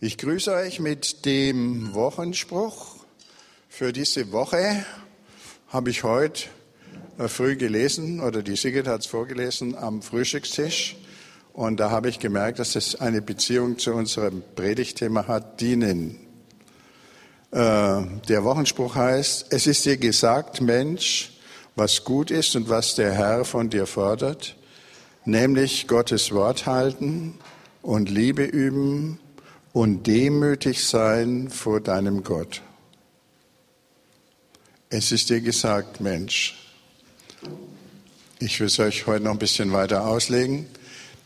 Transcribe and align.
Ich 0.00 0.16
grüße 0.16 0.54
euch 0.54 0.78
mit 0.78 1.24
dem 1.24 1.92
Wochenspruch. 1.92 2.94
Für 3.68 3.92
diese 3.92 4.30
Woche 4.30 4.84
habe 5.66 5.90
ich 5.90 6.04
heute 6.04 6.44
äh, 7.18 7.26
früh 7.26 7.56
gelesen, 7.56 8.20
oder 8.20 8.44
die 8.44 8.54
Sigrid 8.54 8.86
hat 8.86 9.00
es 9.00 9.06
vorgelesen, 9.08 9.76
am 9.76 10.00
Frühstückstisch. 10.00 10.94
Und 11.52 11.80
da 11.80 11.90
habe 11.90 12.10
ich 12.10 12.20
gemerkt, 12.20 12.60
dass 12.60 12.76
es 12.76 12.94
eine 12.94 13.20
Beziehung 13.20 13.76
zu 13.76 13.92
unserem 13.92 14.44
Predigtthema 14.54 15.26
hat, 15.26 15.60
dienen. 15.60 16.20
Äh, 17.50 18.02
der 18.28 18.44
Wochenspruch 18.44 18.94
heißt, 18.94 19.46
es 19.50 19.66
ist 19.66 19.84
dir 19.84 19.96
gesagt, 19.96 20.60
Mensch, 20.60 21.32
was 21.74 22.04
gut 22.04 22.30
ist 22.30 22.54
und 22.54 22.68
was 22.68 22.94
der 22.94 23.14
Herr 23.14 23.44
von 23.44 23.68
dir 23.68 23.88
fordert, 23.88 24.54
nämlich 25.24 25.88
Gottes 25.88 26.30
Wort 26.30 26.66
halten 26.66 27.40
und 27.82 28.08
Liebe 28.08 28.44
üben 28.44 29.18
und 29.72 30.06
demütig 30.06 30.84
sein 30.84 31.50
vor 31.50 31.80
deinem 31.80 32.24
Gott. 32.24 32.62
Es 34.90 35.12
ist 35.12 35.30
dir 35.30 35.40
gesagt, 35.40 36.00
Mensch. 36.00 36.56
Ich 38.38 38.60
will 38.60 38.68
es 38.68 38.78
euch 38.78 39.06
heute 39.06 39.24
noch 39.24 39.32
ein 39.32 39.38
bisschen 39.38 39.72
weiter 39.72 40.06
auslegen. 40.06 40.66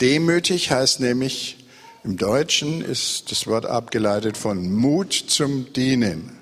Demütig 0.01 0.71
heißt 0.71 1.01
nämlich, 1.01 1.59
im 2.05 2.17
Deutschen 2.17 2.83
ist 2.83 3.31
das 3.31 3.47
Wort 3.47 3.67
abgeleitet 3.67 4.37
von 4.37 4.73
Mut 4.73 5.13
zum 5.13 5.73
Dienen. 5.73 6.37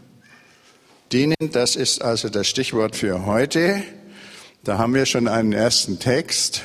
Dienen, 1.12 1.34
das 1.52 1.76
ist 1.76 2.00
also 2.00 2.28
das 2.28 2.46
Stichwort 2.46 2.96
für 2.96 3.26
heute. 3.26 3.82
Da 4.64 4.78
haben 4.78 4.94
wir 4.94 5.04
schon 5.04 5.28
einen 5.28 5.52
ersten 5.52 5.98
Text 5.98 6.62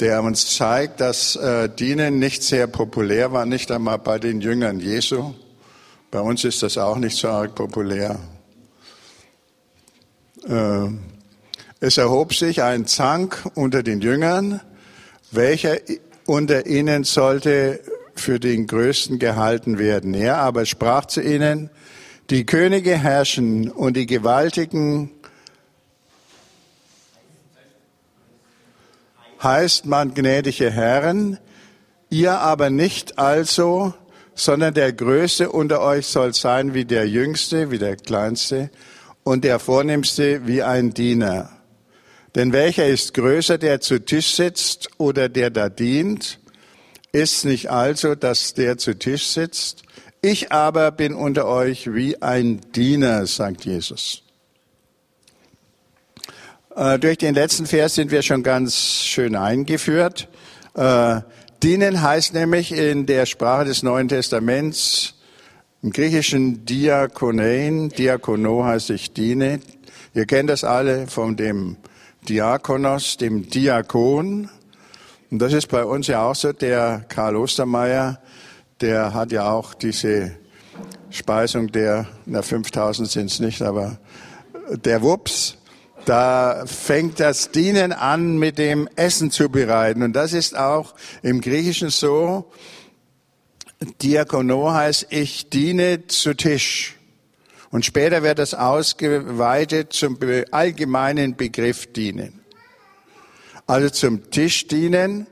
der 0.00 0.22
uns 0.22 0.56
zeigt, 0.56 1.00
dass 1.00 1.36
äh, 1.36 1.68
Dienen 1.68 2.18
nicht 2.18 2.42
sehr 2.42 2.66
populär 2.66 3.32
war, 3.32 3.44
nicht 3.44 3.70
einmal 3.70 3.98
bei 3.98 4.18
den 4.18 4.40
Jüngern 4.40 4.80
Jesu. 4.80 5.34
Bei 6.10 6.20
uns 6.20 6.44
ist 6.44 6.62
das 6.62 6.78
auch 6.78 6.96
nicht 6.96 7.16
so 7.16 7.28
arg 7.28 7.54
populär. 7.54 8.18
Äh, 10.48 10.88
es 11.80 11.98
erhob 11.98 12.34
sich 12.34 12.62
ein 12.62 12.86
Zank 12.86 13.44
unter 13.54 13.82
den 13.82 14.00
Jüngern, 14.00 14.60
welcher 15.30 15.76
unter 16.26 16.66
ihnen 16.66 17.04
sollte 17.04 17.80
für 18.14 18.40
den 18.40 18.66
Größten 18.66 19.18
gehalten 19.18 19.78
werden. 19.78 20.14
Er 20.14 20.38
aber 20.38 20.66
sprach 20.66 21.06
zu 21.06 21.20
ihnen, 21.22 21.70
die 22.30 22.46
Könige 22.46 22.96
herrschen 22.96 23.70
und 23.70 23.96
die 23.96 24.06
Gewaltigen 24.06 25.10
heißt 29.42 29.86
man 29.86 30.14
gnädige 30.14 30.70
Herren, 30.70 31.38
ihr 32.10 32.38
aber 32.38 32.70
nicht 32.70 33.18
also, 33.18 33.94
sondern 34.34 34.74
der 34.74 34.92
Größte 34.92 35.50
unter 35.50 35.80
euch 35.80 36.06
soll 36.06 36.34
sein 36.34 36.74
wie 36.74 36.84
der 36.84 37.08
Jüngste, 37.08 37.70
wie 37.70 37.78
der 37.78 37.96
Kleinste 37.96 38.70
und 39.22 39.44
der 39.44 39.58
Vornehmste 39.58 40.46
wie 40.46 40.62
ein 40.62 40.94
Diener. 40.94 41.50
Denn 42.34 42.52
welcher 42.52 42.86
ist 42.86 43.14
größer, 43.14 43.58
der 43.58 43.80
zu 43.80 43.98
Tisch 44.04 44.34
sitzt 44.34 44.88
oder 44.98 45.28
der 45.28 45.50
da 45.50 45.68
dient? 45.68 46.38
Ist 47.12 47.44
nicht 47.44 47.70
also, 47.70 48.14
dass 48.14 48.54
der 48.54 48.78
zu 48.78 48.96
Tisch 48.96 49.26
sitzt? 49.26 49.82
Ich 50.22 50.52
aber 50.52 50.92
bin 50.92 51.14
unter 51.14 51.46
euch 51.46 51.92
wie 51.92 52.22
ein 52.22 52.60
Diener, 52.72 53.26
sagt 53.26 53.64
Jesus. 53.64 54.22
Äh, 56.76 56.98
durch 56.98 57.18
den 57.18 57.34
letzten 57.34 57.66
Vers 57.66 57.96
sind 57.96 58.10
wir 58.10 58.22
schon 58.22 58.42
ganz 58.42 59.02
schön 59.04 59.34
eingeführt. 59.34 60.28
Äh, 60.74 61.20
dienen 61.62 62.00
heißt 62.00 62.32
nämlich 62.32 62.72
in 62.72 63.06
der 63.06 63.26
Sprache 63.26 63.64
des 63.64 63.82
Neuen 63.82 64.08
Testaments, 64.08 65.14
im 65.82 65.90
Griechischen 65.90 66.64
Diakonein, 66.66 67.88
Diakono 67.88 68.64
heißt 68.64 68.90
ich 68.90 69.12
diene. 69.12 69.60
Ihr 70.14 70.26
kennt 70.26 70.50
das 70.50 70.62
alle 70.62 71.06
von 71.06 71.36
dem 71.36 71.76
Diakonos, 72.28 73.16
dem 73.16 73.48
Diakon. 73.48 74.50
Und 75.30 75.38
das 75.38 75.52
ist 75.52 75.68
bei 75.68 75.84
uns 75.84 76.06
ja 76.06 76.22
auch 76.22 76.34
so. 76.34 76.52
Der 76.52 77.04
Karl 77.08 77.34
Ostermeier, 77.36 78.20
der 78.80 79.14
hat 79.14 79.32
ja 79.32 79.50
auch 79.50 79.74
diese 79.74 80.32
Speisung 81.08 81.72
der, 81.72 82.06
na 82.26 82.42
5000 82.42 83.10
sind 83.10 83.30
es 83.30 83.40
nicht, 83.40 83.62
aber 83.62 83.98
der 84.84 85.02
Wups, 85.02 85.56
da 86.10 86.64
fängt 86.66 87.20
das 87.20 87.52
Dienen 87.52 87.92
an 87.92 88.36
mit 88.36 88.58
dem 88.58 88.88
Essen 88.96 89.30
zu 89.30 89.48
bereiten. 89.48 90.02
Und 90.02 90.14
das 90.14 90.32
ist 90.32 90.58
auch 90.58 90.96
im 91.22 91.40
Griechischen 91.40 91.90
so. 91.90 92.50
Diakono 94.02 94.72
heißt, 94.72 95.06
ich 95.10 95.50
diene 95.50 96.08
zu 96.08 96.34
Tisch. 96.34 96.96
Und 97.70 97.84
später 97.84 98.24
wird 98.24 98.40
das 98.40 98.54
ausgeweitet 98.54 99.92
zum 99.92 100.18
allgemeinen 100.50 101.36
Begriff 101.36 101.86
dienen. 101.92 102.40
Also 103.68 103.90
zum 103.90 104.32
Tisch 104.32 104.66
dienen. 104.66 105.28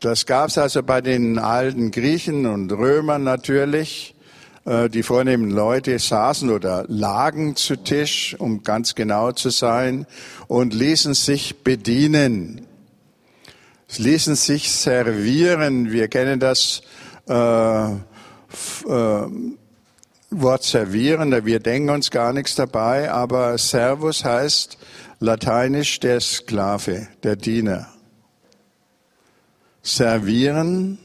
Das 0.00 0.24
gab 0.24 0.48
es 0.48 0.56
also 0.56 0.82
bei 0.82 1.02
den 1.02 1.38
alten 1.38 1.90
Griechen 1.90 2.46
und 2.46 2.72
Römern 2.72 3.22
natürlich. 3.22 4.15
Äh, 4.66 4.90
die 4.90 5.02
vornehmen 5.02 5.50
Leute 5.50 5.98
saßen 5.98 6.50
oder 6.50 6.84
lagen 6.88 7.56
zu 7.56 7.76
Tisch, 7.76 8.36
um 8.38 8.62
ganz 8.64 8.94
genau 8.94 9.32
zu 9.32 9.50
sein, 9.50 10.06
und 10.48 10.74
ließen 10.74 11.14
sich 11.14 11.62
bedienen. 11.62 12.66
Sie 13.88 14.02
ließen 14.02 14.34
sich 14.34 14.72
servieren. 14.72 15.92
Wir 15.92 16.08
kennen 16.08 16.40
das 16.40 16.82
äh, 17.28 17.92
äh, 17.92 19.26
Wort 20.30 20.64
servieren, 20.64 21.46
wir 21.46 21.60
denken 21.60 21.90
uns 21.90 22.10
gar 22.10 22.32
nichts 22.32 22.56
dabei, 22.56 23.10
aber 23.12 23.56
Servus 23.58 24.24
heißt 24.24 24.76
lateinisch 25.20 26.00
der 26.00 26.20
Sklave, 26.20 27.06
der 27.22 27.36
Diener. 27.36 27.88
Servieren, 29.82 30.98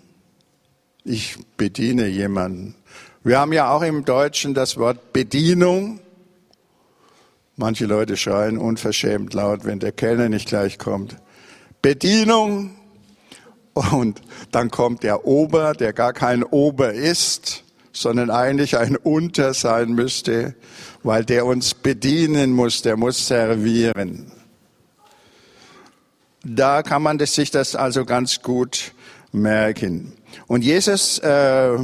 ich 1.04 1.38
bediene 1.56 2.08
jemanden. 2.08 2.76
Wir 3.24 3.38
haben 3.38 3.54
ja 3.54 3.70
auch 3.70 3.84
im 3.84 4.04
Deutschen 4.04 4.56
das 4.56 4.78
Wort 4.78 5.14
Bedienung. 5.14 6.00
Manche 7.56 7.86
Leute 7.86 8.18
schreien 8.18 8.58
unverschämt 8.58 9.36
laut, 9.36 9.64
wenn 9.64 9.80
der 9.80 9.92
Kellner 9.92 10.28
nicht 10.28 10.48
gleich 10.48 10.80
kommt. 10.80 11.18
Bedienung. 11.84 12.72
Und 13.74 14.22
dann 14.52 14.72
kommt 14.72 15.04
der 15.04 15.28
Ober, 15.28 15.74
der 15.74 15.94
gar 15.94 16.14
kein 16.14 16.44
Ober 16.44 16.94
ist, 16.94 17.64
sondern 17.94 18.32
eigentlich 18.32 18.78
ein 18.78 18.96
Unter 18.96 19.54
sein 19.54 19.92
müsste, 19.92 20.56
weil 21.04 21.24
der 21.24 21.46
uns 21.46 21.76
bedienen 21.76 22.52
muss, 22.54 22.82
der 22.82 22.98
muss 22.98 23.28
servieren. 23.28 24.32
Da 26.44 26.82
kann 26.82 27.04
man 27.04 27.20
sich 27.20 27.52
das 27.52 27.76
also 27.76 28.04
ganz 28.04 28.42
gut 28.42 28.94
merken. 29.32 30.14
Und 30.48 30.64
Jesus 30.64 31.20
äh, 31.20 31.78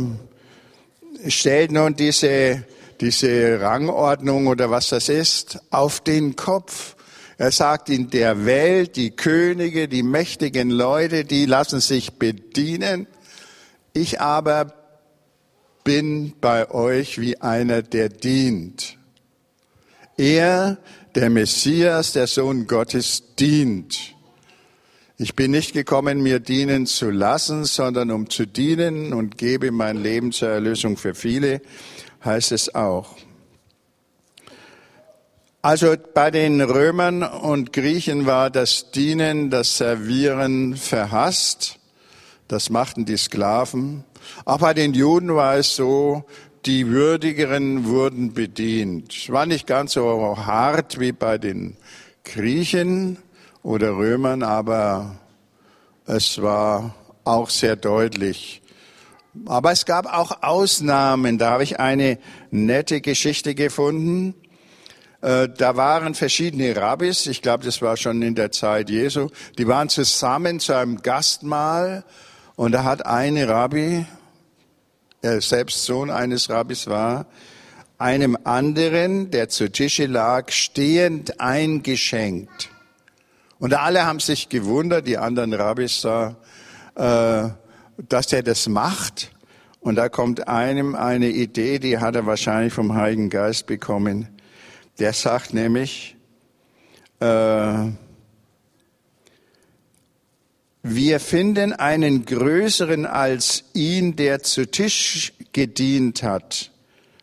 stellt 1.30 1.72
nun 1.72 1.96
diese, 1.96 2.64
diese 3.02 3.62
Rangordnung 3.62 4.48
oder 4.48 4.70
was 4.70 4.90
das 4.90 5.10
ist 5.10 5.60
auf 5.70 6.00
den 6.00 6.36
Kopf. 6.36 6.96
Er 7.38 7.52
sagt, 7.52 7.90
in 7.90 8.10
der 8.10 8.46
Welt, 8.46 8.96
die 8.96 9.12
Könige, 9.12 9.88
die 9.88 10.04
mächtigen 10.04 10.72
Leute, 10.72 11.24
die 11.24 11.46
lassen 11.46 11.80
sich 11.80 12.14
bedienen. 12.14 13.08
Ich 13.94 14.20
aber 14.20 14.74
bin 15.84 16.34
bei 16.42 16.70
euch 16.72 17.22
wie 17.22 17.40
einer, 17.40 17.82
der 17.82 18.09
dient. 18.09 18.98
Er, 20.18 20.80
der 21.14 21.30
Messias, 21.30 22.14
der 22.14 22.28
Sohn 22.28 22.66
Gottes, 22.66 23.36
dient. 23.40 24.16
Ich 25.19 25.35
bin 25.35 25.50
nicht 25.50 25.73
gekommen, 25.73 26.22
mir 26.22 26.39
dienen 26.39 26.85
zu 26.85 27.09
lassen, 27.09 27.66
sondern 27.66 28.11
um 28.11 28.29
zu 28.29 28.45
dienen 28.45 29.13
und 29.13 29.35
gebe 29.39 29.72
mein 29.72 29.97
Leben 29.97 30.31
zur 30.31 30.49
Erlösung 30.49 30.96
für 30.96 31.16
viele, 31.16 31.59
heißt 32.23 32.52
es 32.52 32.75
auch. 32.75 33.16
Also 35.64 35.96
bei 36.14 36.29
den 36.29 36.61
Römern 36.61 37.23
und 37.23 37.73
Griechen 37.73 38.28
war 38.28 38.52
das 38.52 38.91
Dienen, 38.91 39.49
das 39.49 39.79
Servieren 39.79 40.78
verhasst. 40.78 41.79
Das 42.47 42.70
machten 42.70 43.05
die 43.05 43.17
Sklaven. 43.17 44.03
Auch 44.46 44.59
bei 44.59 44.75
den 44.75 44.93
Juden 44.93 45.34
war 45.34 45.55
es 45.55 45.75
so, 45.75 46.25
die 46.67 46.85
Würdigeren 46.85 47.85
wurden 47.85 48.35
bedient. 48.35 49.31
War 49.31 49.47
nicht 49.47 49.66
ganz 49.66 49.93
so 49.93 50.37
hart 50.37 50.99
wie 50.99 51.11
bei 51.11 51.40
den 51.40 51.75
Griechen, 52.23 53.17
oder 53.67 53.97
Römern, 53.97 54.43
aber 54.43 55.17
es 56.05 56.41
war 56.41 56.96
auch 57.25 57.49
sehr 57.49 57.75
deutlich. 57.75 58.61
Aber 59.46 59.73
es 59.73 59.85
gab 59.85 60.05
auch 60.05 60.41
Ausnahmen. 60.41 61.37
Da 61.37 61.52
habe 61.52 61.64
ich 61.64 61.78
eine 61.78 62.17
nette 62.49 63.02
Geschichte 63.02 63.55
gefunden. 63.55 64.35
Äh, 65.19 65.49
da 65.49 65.75
waren 65.75 66.16
verschiedene 66.16 66.78
Rabbis, 66.78 67.28
ich 67.28 67.41
glaube, 67.41 67.66
das 67.66 67.81
war 67.81 67.97
schon 67.97 68.22
in 68.22 68.35
der 68.35 68.53
Zeit 68.53 68.90
Jesu, 68.90 69.29
die 69.58 69.67
waren 69.67 69.90
zusammen 69.90 70.61
zu 70.61 70.73
einem 70.73 71.02
Gastmahl 71.02 72.05
und 72.55 72.72
da 72.72 72.85
hat 72.85 73.05
eine 73.05 73.49
Rabbi, 73.49 74.05
er 75.22 75.41
selbst 75.41 75.84
Sohn 75.84 76.09
eines 76.09 76.49
Rabbis 76.49 76.87
war, 76.87 77.25
einem 77.97 78.37
anderen, 78.46 79.29
der 79.31 79.49
zu 79.49 79.70
Tische 79.70 80.05
lag, 80.05 80.52
stehend 80.52 81.41
eingeschenkt. 81.41 82.70
Und 83.59 83.74
alle 83.74 84.06
haben 84.06 84.20
sich 84.20 84.50
gewundert, 84.50 85.08
die 85.08 85.18
anderen 85.18 85.54
Rabbis 85.54 86.02
da, 86.02 86.36
äh, 86.96 87.50
dass 88.08 88.32
er 88.32 88.44
das 88.44 88.68
macht. 88.68 89.32
Und 89.80 89.96
da 89.96 90.09
kommt 90.09 90.48
einem 90.48 90.96
eine 90.96 91.30
Idee, 91.30 91.80
die 91.80 91.98
hat 91.98 92.16
er 92.16 92.26
wahrscheinlich 92.26 92.74
vom 92.74 92.96
Heiligen 92.96 93.30
Geist 93.30 93.66
bekommen. 93.66 94.28
Der 95.00 95.14
sagt 95.14 95.54
nämlich, 95.54 96.16
äh, 97.20 97.92
wir 100.84 101.20
finden 101.20 101.74
einen 101.74 102.26
größeren 102.26 103.06
als 103.06 103.66
ihn, 103.74 104.16
der 104.16 104.42
zu 104.44 104.70
Tisch 104.70 105.34
gedient 105.52 106.24
hat, 106.24 106.72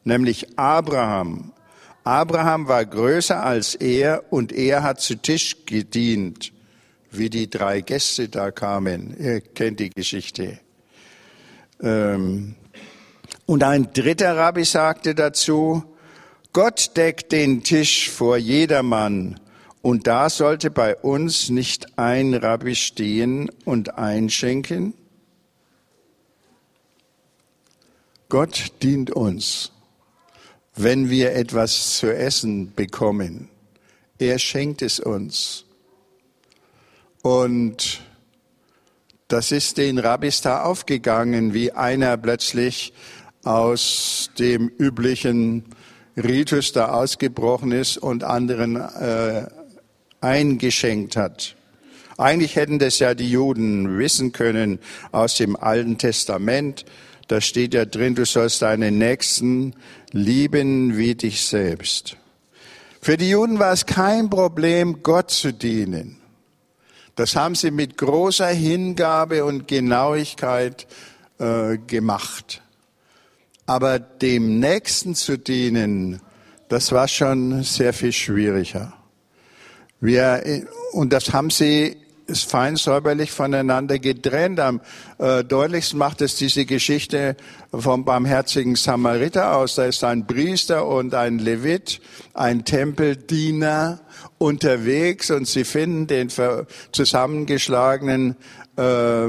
nämlich 0.04 0.58
Abraham. 0.58 1.53
Abraham 2.04 2.68
war 2.68 2.84
größer 2.84 3.42
als 3.42 3.74
er 3.74 4.30
und 4.30 4.52
er 4.52 4.82
hat 4.82 5.00
zu 5.00 5.16
Tisch 5.16 5.64
gedient, 5.64 6.52
wie 7.10 7.30
die 7.30 7.48
drei 7.48 7.80
Gäste 7.80 8.28
da 8.28 8.50
kamen. 8.50 9.16
Ihr 9.18 9.40
kennt 9.40 9.80
die 9.80 9.90
Geschichte. 9.90 10.58
Ähm, 11.82 12.54
und 13.46 13.62
ein 13.62 13.92
dritter 13.92 14.36
Rabbi 14.36 14.64
sagte 14.64 15.14
dazu, 15.14 15.82
Gott 16.52 16.96
deckt 16.96 17.32
den 17.32 17.62
Tisch 17.62 18.10
vor 18.10 18.36
jedermann 18.36 19.40
und 19.82 20.06
da 20.06 20.30
sollte 20.30 20.70
bei 20.70 20.96
uns 20.96 21.50
nicht 21.50 21.98
ein 21.98 22.32
Rabbi 22.32 22.74
stehen 22.74 23.50
und 23.64 23.98
einschenken. 23.98 24.94
Gott 28.30 28.72
dient 28.82 29.10
uns, 29.10 29.72
wenn 30.76 31.10
wir 31.10 31.34
etwas 31.34 31.98
zu 31.98 32.14
essen 32.14 32.74
bekommen. 32.74 33.48
Er 34.18 34.38
schenkt 34.38 34.82
es 34.82 35.00
uns. 35.00 35.64
Und 37.22 38.02
das 39.28 39.52
ist 39.52 39.78
den 39.78 39.98
Rabbis 39.98 40.40
da 40.40 40.62
aufgegangen, 40.62 41.54
wie 41.54 41.72
einer 41.72 42.16
plötzlich 42.16 42.92
aus 43.44 44.30
dem 44.38 44.68
üblichen 44.68 45.64
Ritus 46.16 46.72
da 46.72 46.88
ausgebrochen 46.88 47.72
ist 47.72 47.98
und 47.98 48.24
anderen 48.24 48.76
äh, 48.76 49.46
eingeschenkt 50.20 51.16
hat. 51.16 51.56
Eigentlich 52.16 52.54
hätten 52.56 52.78
das 52.78 53.00
ja 53.00 53.14
die 53.14 53.30
Juden 53.30 53.98
wissen 53.98 54.32
können 54.32 54.78
aus 55.10 55.36
dem 55.36 55.56
Alten 55.56 55.98
Testament. 55.98 56.84
Da 57.28 57.40
steht 57.40 57.74
ja 57.74 57.84
drin, 57.84 58.14
du 58.14 58.26
sollst 58.26 58.62
deinen 58.62 58.98
Nächsten 58.98 59.74
lieben 60.12 60.96
wie 60.96 61.14
dich 61.14 61.46
selbst. 61.46 62.16
Für 63.00 63.16
die 63.16 63.30
Juden 63.30 63.58
war 63.58 63.72
es 63.72 63.86
kein 63.86 64.30
Problem, 64.30 65.02
Gott 65.02 65.30
zu 65.30 65.52
dienen. 65.52 66.18
Das 67.16 67.36
haben 67.36 67.54
sie 67.54 67.70
mit 67.70 67.96
großer 67.96 68.48
Hingabe 68.48 69.44
und 69.44 69.68
Genauigkeit 69.68 70.86
äh, 71.38 71.78
gemacht. 71.78 72.62
Aber 73.66 73.98
dem 73.98 74.58
Nächsten 74.58 75.14
zu 75.14 75.38
dienen, 75.38 76.20
das 76.68 76.92
war 76.92 77.08
schon 77.08 77.62
sehr 77.62 77.92
viel 77.92 78.12
schwieriger. 78.12 78.92
Wir, 80.00 80.66
und 80.92 81.12
das 81.12 81.32
haben 81.32 81.50
sie 81.50 81.96
ist 82.26 82.50
fein 82.50 82.76
säuberlich 82.76 83.30
voneinander 83.30 83.98
getrennt. 83.98 84.60
Am 84.60 84.80
äh, 85.18 85.44
deutlichsten 85.44 85.98
macht 85.98 86.22
es 86.22 86.36
diese 86.36 86.64
Geschichte 86.64 87.36
vom 87.72 88.04
barmherzigen 88.04 88.76
Samariter 88.76 89.56
aus. 89.56 89.74
Da 89.74 89.84
ist 89.84 90.04
ein 90.04 90.26
Priester 90.26 90.86
und 90.86 91.14
ein 91.14 91.38
Levit, 91.38 92.00
ein 92.32 92.64
Tempeldiener 92.64 94.00
unterwegs 94.38 95.30
und 95.30 95.46
sie 95.46 95.64
finden 95.64 96.06
den 96.06 96.30
zusammengeschlagenen 96.92 98.36
äh, 98.76 99.28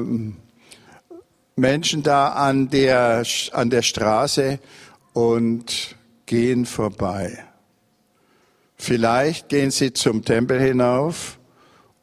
Menschen 1.56 2.04
da 2.04 2.30
an 2.30 2.70
der, 2.70 3.24
an 3.52 3.70
der 3.70 3.82
Straße 3.82 4.60
und 5.14 5.96
gehen 6.26 6.66
vorbei. 6.66 7.46
Vielleicht 8.78 9.50
gehen 9.50 9.72
sie 9.72 9.94
zum 9.94 10.26
Tempel 10.26 10.60
hinauf, 10.60 11.40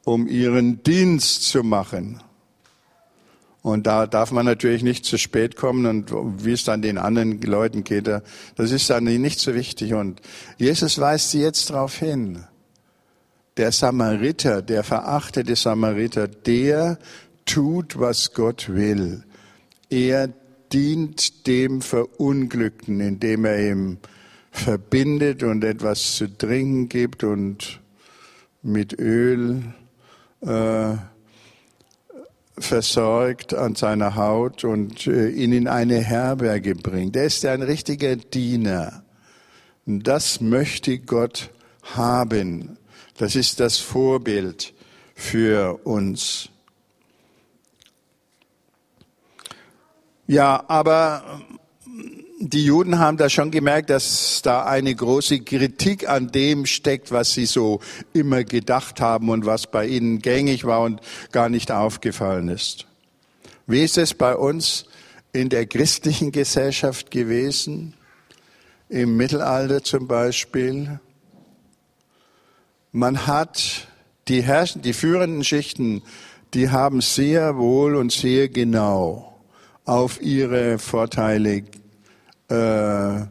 um 0.04 0.26
ihren 0.26 0.82
Dienst 0.82 1.44
zu 1.44 1.62
machen. 1.62 2.20
Und 3.62 3.86
da 3.86 4.08
darf 4.08 4.32
man 4.32 4.44
natürlich 4.44 4.82
nicht 4.82 5.04
zu 5.04 5.18
spät 5.18 5.54
kommen 5.54 5.86
und 5.86 6.44
wie 6.44 6.52
es 6.52 6.64
dann 6.64 6.82
den 6.82 6.98
anderen 6.98 7.40
Leuten 7.40 7.84
geht, 7.84 8.08
das 8.08 8.70
ist 8.72 8.90
dann 8.90 9.04
nicht 9.04 9.38
so 9.38 9.54
wichtig. 9.54 9.94
Und 9.94 10.20
Jesus 10.58 10.98
weist 10.98 11.30
sie 11.30 11.40
jetzt 11.40 11.70
darauf 11.70 11.96
hin. 11.96 12.44
Der 13.56 13.70
Samariter, 13.70 14.62
der 14.62 14.82
verachtete 14.82 15.54
Samariter, 15.54 16.26
der 16.26 16.98
tut, 17.44 18.00
was 18.00 18.32
Gott 18.32 18.68
will. 18.68 19.22
Er 19.90 20.28
dient 20.72 21.46
dem 21.46 21.82
Verunglückten, 21.82 22.98
indem 23.00 23.44
er 23.44 23.70
ihm 23.70 23.98
verbindet 24.50 25.42
und 25.44 25.62
etwas 25.62 26.16
zu 26.16 26.26
trinken 26.36 26.88
gibt 26.88 27.22
und 27.22 27.80
mit 28.62 28.98
Öl 28.98 29.62
äh, 30.42 30.96
versorgt 32.58 33.54
an 33.54 33.74
seiner 33.74 34.14
Haut 34.14 34.64
und 34.64 35.06
äh, 35.06 35.28
ihn 35.30 35.52
in 35.52 35.68
eine 35.68 36.00
Herberge 36.00 36.74
bringt. 36.74 37.16
Er 37.16 37.24
ist 37.24 37.44
ein 37.44 37.62
richtiger 37.62 38.16
Diener. 38.16 39.02
Und 39.86 40.06
das 40.06 40.40
möchte 40.40 40.98
Gott 40.98 41.50
haben. 41.94 42.78
Das 43.16 43.36
ist 43.36 43.60
das 43.60 43.78
Vorbild 43.78 44.74
für 45.14 45.80
uns. 45.84 46.48
Ja, 50.26 50.64
aber 50.68 51.42
die 52.48 52.64
Juden 52.64 52.98
haben 52.98 53.18
da 53.18 53.30
schon 53.30 53.52
gemerkt, 53.52 53.88
dass 53.88 54.42
da 54.42 54.64
eine 54.64 54.92
große 54.92 55.40
Kritik 55.40 56.08
an 56.08 56.32
dem 56.32 56.66
steckt, 56.66 57.12
was 57.12 57.32
sie 57.32 57.46
so 57.46 57.80
immer 58.12 58.42
gedacht 58.42 59.00
haben 59.00 59.28
und 59.28 59.46
was 59.46 59.68
bei 59.68 59.86
ihnen 59.86 60.18
gängig 60.18 60.64
war 60.64 60.80
und 60.80 61.00
gar 61.30 61.48
nicht 61.48 61.70
aufgefallen 61.70 62.48
ist. 62.48 62.86
Wie 63.68 63.84
ist 63.84 63.96
es 63.96 64.14
bei 64.14 64.34
uns 64.34 64.86
in 65.32 65.50
der 65.50 65.66
christlichen 65.66 66.32
Gesellschaft 66.32 67.12
gewesen? 67.12 67.94
Im 68.88 69.16
Mittelalter 69.16 69.84
zum 69.84 70.08
Beispiel. 70.08 70.98
Man 72.90 73.28
hat 73.28 73.86
die 74.26 74.42
Herrschen, 74.42 74.82
die 74.82 74.92
führenden 74.92 75.44
Schichten, 75.44 76.02
die 76.54 76.70
haben 76.70 77.02
sehr 77.02 77.56
wohl 77.56 77.94
und 77.94 78.10
sehr 78.10 78.48
genau 78.48 79.40
auf 79.84 80.20
ihre 80.20 80.78
Vorteile 80.78 81.62
äh, 82.52 83.26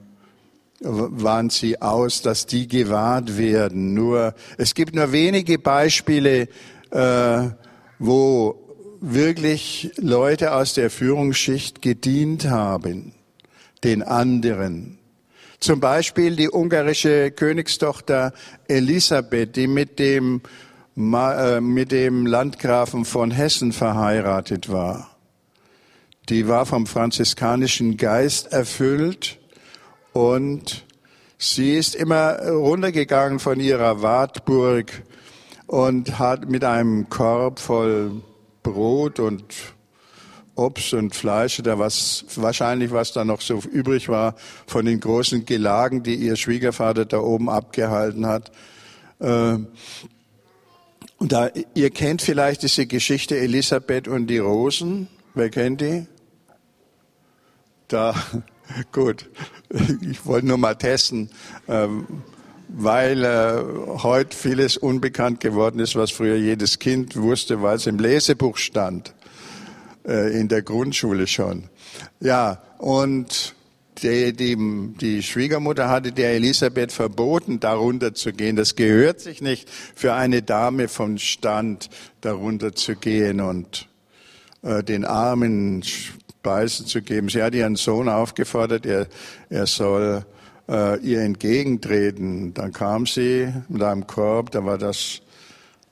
waren 0.84 1.50
sie 1.50 1.82
aus, 1.82 2.22
dass 2.22 2.48
die 2.48 2.68
gewahrt 2.68 3.38
werden. 3.38 3.94
Nur 3.94 4.34
es 4.58 4.74
gibt 4.74 4.96
nur 4.96 5.12
wenige 5.12 5.60
Beispiele, 5.60 6.48
äh, 6.90 7.50
wo 8.00 8.56
wirklich 9.00 9.92
Leute 9.98 10.54
aus 10.54 10.74
der 10.74 10.90
Führungsschicht 10.90 11.82
gedient 11.82 12.50
haben, 12.50 13.13
den 13.84 14.01
anderen. 14.01 14.98
Zum 15.60 15.80
Beispiel 15.80 16.36
die 16.36 16.50
ungarische 16.50 17.30
Königstochter 17.30 18.34
Elisabeth, 18.68 19.56
die 19.56 19.68
mit 19.68 20.00
dem, 20.00 20.42
äh, 20.98 21.62
mit 21.62 21.92
dem 21.92 22.25
Landgrafen 22.25 23.06
von 23.06 23.30
Hessen 23.30 23.72
verheiratet 23.72 24.70
war 24.70 25.11
die 26.32 26.48
war 26.48 26.66
vom 26.66 26.88
franziskanischen 26.88 27.98
Geist 27.98 28.54
erfüllt 28.54 29.38
und 30.14 30.86
sie 31.38 31.74
ist 31.74 31.94
immer 31.94 32.40
runtergegangen 32.48 33.40
von 33.40 33.60
ihrer 33.60 34.02
Wartburg 34.02 35.04
und 35.68 36.20
hat 36.20 36.50
mit 36.50 36.64
einem 36.64 37.10
Korb 37.10 37.60
voll 37.60 38.22
Brot 38.64 39.20
und 39.20 39.44
Obst 40.56 40.94
und 40.94 41.14
Fleisch 41.14 41.60
oder 41.60 41.80
was, 41.80 42.24
wahrscheinlich 42.38 42.92
was 42.92 43.12
da 43.12 43.26
noch 43.26 43.42
so 43.42 43.60
übrig 43.70 44.08
war 44.08 44.36
von 44.68 44.86
den 44.86 45.02
großen 45.02 45.46
Gelagen, 45.46 46.02
die 46.02 46.16
ihr 46.16 46.38
Schwiegervater 46.38 47.04
da 47.04 47.20
oben 47.20 47.50
abgehalten 47.50 48.26
hat. 48.26 48.54
Äh, 49.20 49.58
und 51.18 51.32
da, 51.34 51.50
ihr 51.74 51.90
kennt 51.90 52.22
vielleicht 52.22 52.64
diese 52.64 52.86
Geschichte 52.86 53.38
Elisabeth 53.38 54.08
und 54.08 54.28
die 54.28 54.38
Rosen. 54.38 55.10
Wer 55.34 55.50
kennt 55.50 55.82
die? 55.82 56.08
Da, 57.91 58.15
gut, 58.93 59.29
ich 60.01 60.25
wollte 60.25 60.48
nur 60.48 60.57
mal 60.57 60.75
testen, 60.75 61.29
ähm, 61.67 62.07
weil 62.69 63.25
äh, 63.25 63.62
heute 64.01 64.36
vieles 64.36 64.77
unbekannt 64.77 65.41
geworden 65.41 65.79
ist, 65.79 65.98
was 65.98 66.10
früher 66.10 66.38
jedes 66.38 66.79
Kind 66.79 67.17
wusste, 67.17 67.62
weil 67.62 67.75
es 67.75 67.88
im 67.88 68.00
Lesebuch 68.00 68.55
stand, 68.55 69.13
äh, 70.07 70.39
in 70.39 70.48
der 70.48 70.62
Grundschule 70.62 71.27
schon. 71.27 71.65
Ja, 72.21 72.62
und 72.77 73.55
die, 74.01 74.31
die, 74.31 74.55
die 75.01 75.21
Schwiegermutter 75.21 75.89
hatte 75.89 76.13
der 76.13 76.31
Elisabeth 76.36 76.93
verboten, 76.93 77.60
darunter 77.60 78.13
zu 78.13 78.31
gehen. 78.31 78.55
Das 78.55 78.77
gehört 78.77 79.19
sich 79.19 79.41
nicht 79.41 79.69
für 79.69 80.13
eine 80.13 80.41
Dame 80.41 80.88
von 80.88 81.17
Stand, 81.17 81.89
darunter 82.21 82.74
zu 82.74 82.95
gehen 82.95 83.41
und 83.41 83.89
äh, 84.63 84.81
den 84.81 85.03
Armen 85.03 85.83
Speisen 86.41 86.88
zu 86.88 87.03
geben. 87.03 87.29
Sie 87.29 87.43
hat 87.43 87.53
ihren 87.53 87.75
Sohn 87.75 88.10
aufgefordert, 88.10 88.88
er, 88.88 89.05
er 89.51 89.67
soll 89.67 90.25
äh, 90.67 91.00
ihr 91.01 91.21
entgegentreten. 91.21 92.55
Dann 92.55 92.74
kam 92.74 93.05
sie 93.05 93.53
mit 93.69 93.83
einem 93.83 94.07
Korb, 94.07 94.50
da 94.50 94.65
war 94.65 94.79
das 94.79 95.21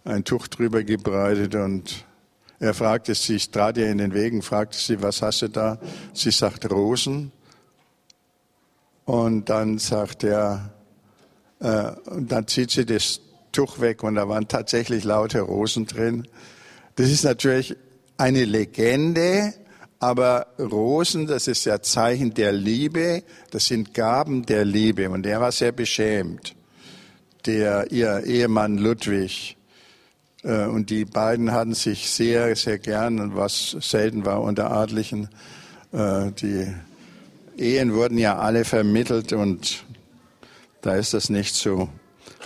ein 0.06 0.24
Tuch 0.24 0.48
drüber 0.48 0.84
gebreitet 0.84 1.54
und 1.54 2.04
er 2.60 2.74
fragte 2.74 3.14
sie, 3.14 3.36
ich 3.36 3.52
trat 3.52 3.78
ihr 3.78 3.92
in 3.92 4.00
den 4.00 4.16
Wegen, 4.16 4.42
fragte 4.42 4.76
sie, 4.76 5.04
was 5.04 5.22
hast 5.22 5.44
du 5.44 5.50
da? 5.50 5.78
Sie 6.14 6.32
sagt 6.32 6.72
Rosen. 6.72 7.32
Und 9.06 9.50
dann 9.50 9.78
sagt 9.78 10.24
er, 10.24 10.72
äh, 11.60 11.92
und 12.10 12.32
dann 12.32 12.48
zieht 12.48 12.72
sie 12.72 12.88
das 12.88 13.22
Tuch 13.52 13.80
weg 13.82 14.02
und 14.02 14.16
da 14.16 14.28
waren 14.28 14.48
tatsächlich 14.48 15.04
laute 15.04 15.42
Rosen 15.42 15.86
drin. 15.86 16.28
Das 16.96 17.12
ist 17.12 17.24
natürlich 17.24 17.76
eine 18.18 18.46
Legende, 18.46 19.54
aber 20.00 20.48
Rosen, 20.58 21.28
das 21.28 21.48
ist 21.48 21.66
ja 21.66 21.82
Zeichen 21.82 22.34
der 22.34 22.54
Liebe, 22.54 23.24
das 23.52 23.68
sind 23.68 23.94
Gaben 23.94 24.46
der 24.46 24.64
Liebe. 24.64 25.10
Und 25.10 25.26
er 25.26 25.42
war 25.42 25.52
sehr 25.52 25.74
beschämt, 25.74 26.56
der, 27.46 27.92
ihr 27.92 28.24
Ehemann 28.24 28.78
Ludwig. 28.78 29.58
Äh, 30.44 30.66
und 30.66 30.90
die 30.90 31.04
beiden 31.04 31.52
hatten 31.52 31.74
sich 31.74 32.10
sehr, 32.10 32.56
sehr 32.56 32.80
gern, 32.80 33.36
was 33.36 33.76
selten 33.82 34.26
war 34.26 34.42
unter 34.42 34.72
Adlichen. 34.72 35.28
Äh, 35.92 36.32
die 36.32 36.74
Ehen 37.58 37.94
wurden 37.94 38.18
ja 38.18 38.38
alle 38.38 38.64
vermittelt 38.64 39.34
und 39.34 39.84
da 40.82 40.96
ist 40.96 41.14
das 41.14 41.30
nicht 41.30 41.56
so 41.56 41.90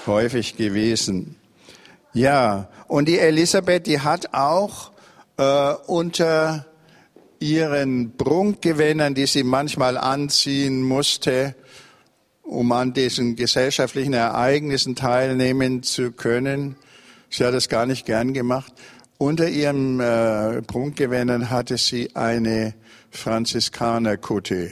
häufig 0.07 0.57
gewesen. 0.57 1.36
Ja, 2.13 2.69
und 2.88 3.07
die 3.07 3.19
Elisabeth, 3.19 3.86
die 3.86 4.00
hat 4.00 4.33
auch 4.33 4.91
äh, 5.38 5.74
unter 5.86 6.65
ihren 7.44 8.16
Prunkgewändern, 8.16 9.14
die 9.14 9.26
sie 9.26 9.44
manchmal 9.44 9.98
anziehen 9.98 10.82
musste, 10.82 11.56
um 12.42 12.72
an 12.72 12.94
diesen 12.94 13.36
gesellschaftlichen 13.36 14.14
Ereignissen 14.14 14.96
teilnehmen 14.96 15.84
zu 15.84 16.12
können. 16.12 16.78
Sie 17.30 17.44
hat 17.44 17.54
es 17.54 17.68
gar 17.68 17.86
nicht 17.86 18.06
gern 18.06 18.34
gemacht. 18.34 18.74
Unter 19.18 19.50
ihren 19.50 20.00
äh, 20.00 20.62
Prunkgewändern 20.62 21.50
hatte 21.50 21.78
sie 21.78 22.16
eine 22.16 22.74
Franziskanerkutte 23.12 24.72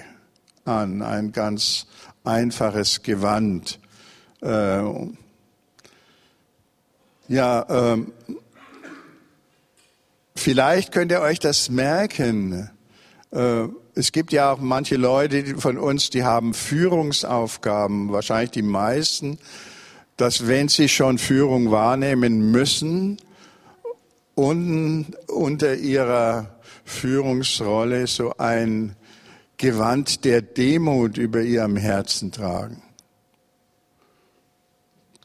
an, 0.64 1.02
ein 1.02 1.32
ganz 1.32 1.88
einfaches 2.24 3.04
Gewand. 3.04 3.80
Äh, 4.42 4.84
ja, 7.28 7.66
ähm, 7.70 8.12
Vielleicht 10.44 10.92
könnt 10.92 11.12
ihr 11.12 11.22
euch 11.22 11.38
das 11.38 11.70
merken. 11.70 12.72
Äh, 13.30 13.68
es 13.94 14.12
gibt 14.12 14.32
ja 14.32 14.52
auch 14.52 14.58
manche 14.58 14.96
Leute 14.96 15.56
von 15.58 15.78
uns, 15.78 16.10
die 16.10 16.24
haben 16.24 16.56
Führungsaufgaben, 16.56 18.12
wahrscheinlich 18.12 18.50
die 18.50 18.64
meisten, 18.64 19.38
dass 20.18 20.48
wenn 20.48 20.68
sie 20.68 20.90
schon 20.90 21.20
Führung 21.20 21.70
wahrnehmen 21.70 22.50
müssen, 22.50 23.20
unten 24.34 25.14
unter 25.28 25.76
ihrer 25.76 26.56
Führungsrolle 26.86 28.08
so 28.08 28.34
ein 28.40 28.96
Gewand 29.58 30.26
der 30.26 30.42
Demut 30.42 31.20
über 31.20 31.42
ihrem 31.42 31.76
Herzen 31.76 32.32
tragen 32.32 32.82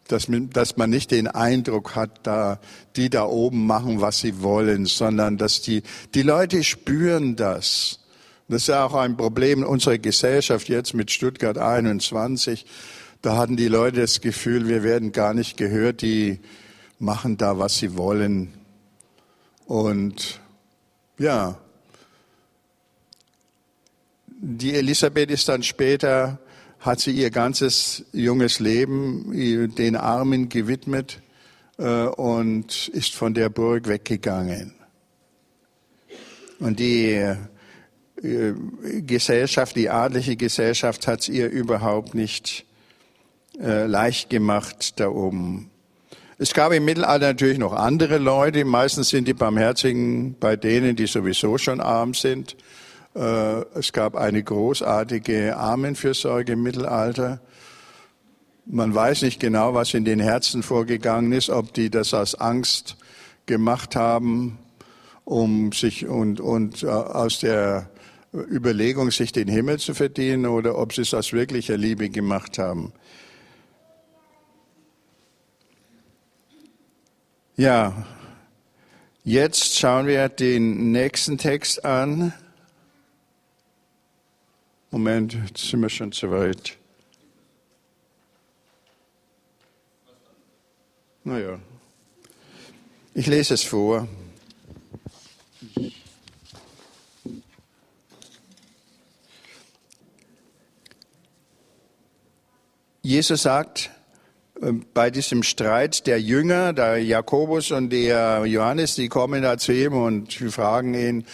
dass, 0.09 0.27
dass 0.29 0.77
man 0.77 0.91
nicht 0.91 1.11
den 1.11 1.29
Eindruck 1.29 1.95
hat, 1.95 2.21
da, 2.23 2.61
die 2.97 3.11
da 3.11 3.25
oben 3.25 3.67
machen, 3.67 4.01
was 4.01 4.21
sie 4.21 4.43
wollen, 4.43 4.87
sondern 4.87 5.37
dass 5.37 5.63
die, 5.63 5.83
die 6.15 6.23
Leute 6.23 6.65
spüren 6.65 7.37
das. 7.37 8.01
Das 8.49 8.63
ist 8.63 8.69
ja 8.69 8.85
auch 8.85 8.95
ein 8.95 9.17
Problem 9.17 9.65
unserer 9.65 9.99
Gesellschaft 9.99 10.69
jetzt 10.69 10.95
mit 10.95 11.11
Stuttgart 11.11 11.59
21. 11.59 12.65
Da 13.23 13.37
hatten 13.37 13.57
die 13.57 13.69
Leute 13.69 14.01
das 14.01 14.21
Gefühl, 14.21 14.69
wir 14.69 14.83
werden 14.83 15.11
gar 15.11 15.35
nicht 15.35 15.57
gehört, 15.57 16.03
die 16.03 16.39
machen 16.99 17.37
da, 17.37 17.59
was 17.59 17.79
sie 17.79 17.97
wollen. 17.97 18.53
Und 19.67 20.41
ja, 21.19 21.59
die 24.29 24.75
Elisabeth 24.75 25.31
ist 25.31 25.49
dann 25.49 25.63
später 25.63 26.39
hat 26.87 27.01
sie 27.01 27.11
ihr 27.11 27.31
ganzes 27.31 28.05
junges 28.13 28.61
Leben 28.61 29.75
den 29.75 29.97
Armen 29.97 30.49
gewidmet 30.49 31.21
äh, 31.79 32.07
und 32.07 32.89
ist 32.89 33.15
von 33.15 33.35
der 33.35 33.49
Burg 33.49 33.89
weggegangen. 33.89 34.75
Und 36.59 36.79
die 36.79 37.13
äh, 38.23 38.55
Gesellschaft, 39.03 39.77
die 39.77 39.91
adlige 39.91 40.37
Gesellschaft 40.37 41.07
hat 41.07 41.21
es 41.21 41.29
ihr 41.29 41.51
überhaupt 41.51 42.15
nicht 42.15 42.65
äh, 43.61 43.87
leicht 43.87 44.31
gemacht 44.31 44.99
da 45.01 45.09
oben. 45.09 45.71
Es 46.39 46.53
gab 46.53 46.73
im 46.73 46.85
Mittelalter 46.85 47.29
natürlich 47.29 47.59
noch 47.59 47.73
andere 47.73 48.19
Leute. 48.19 48.65
Meistens 48.65 49.09
sind 49.09 49.27
die 49.27 49.35
Barmherzigen 49.35 50.37
bei 50.39 50.57
denen, 50.57 50.95
die 50.95 51.07
sowieso 51.07 51.57
schon 51.57 51.81
arm 51.81 52.13
sind. 52.13 52.57
Äh, 53.17 53.65
es 53.79 53.93
gab 53.93 54.15
eine 54.15 54.43
großartige 54.43 55.57
Armenfürsorge 55.57 56.53
im 56.53 56.63
Mittelalter. 56.63 57.41
Man 58.67 58.95
weiß 58.95 59.23
nicht 59.23 59.41
genau, 59.41 59.73
was 59.73 59.95
in 59.95 60.05
den 60.05 60.21
Herzen 60.21 60.63
vorgegangen 60.63 61.33
ist, 61.33 61.49
ob 61.49 61.73
die 61.73 61.89
das 61.89 62.13
aus 62.13 62.35
Angst 62.35 62.97
gemacht 63.47 63.97
haben, 63.97 64.59
um 65.25 65.73
sich 65.73 66.07
und, 66.07 66.41
und 66.41 66.83
äh, 66.83 66.89
aus 66.89 67.39
der 67.39 67.89
Überlegung, 68.35 69.11
sich 69.11 69.33
den 69.33 69.49
Himmel 69.49 69.79
zu 69.79 69.95
verdienen, 69.95 70.45
oder 70.45 70.77
ob 70.77 70.93
sie 70.93 71.03
es 71.03 71.15
aus 71.15 71.33
wirklicher 71.33 71.79
Liebe 71.79 72.11
gemacht 72.11 72.59
haben. 72.59 72.93
Ja, 77.57 78.05
jetzt 79.25 79.79
schauen 79.79 80.07
wir 80.07 80.29
den 80.29 80.93
nächsten 80.93 81.39
Text 81.39 81.83
an. 81.83 82.35
Moment, 84.97 85.37
jetzt 85.47 85.69
sind 85.69 85.83
wir 85.83 85.91
schon 85.91 86.11
zu 86.11 86.31
weit. 86.31 86.79
Naja, 91.23 91.59
ich 93.13 93.27
lese 93.27 93.53
es 93.53 93.63
vor. 93.63 94.09
Jesus 103.03 103.43
sagt 103.43 103.91
äh, 104.63 104.73
bei 104.95 105.11
diesem 105.11 105.43
Streit 105.43 106.07
der 106.07 106.23
Jünger, 106.23 106.73
der 106.73 107.05
Jakobus 107.05 107.71
und 107.71 107.91
der 107.91 108.47
Johannes, 108.47 108.95
die 108.95 109.11
kommen 109.11 109.43
da 109.43 109.59
zu 109.59 109.75
ihm 109.75 109.93
und 109.93 110.33
fragen 110.33 110.95
ihn, 110.95 111.27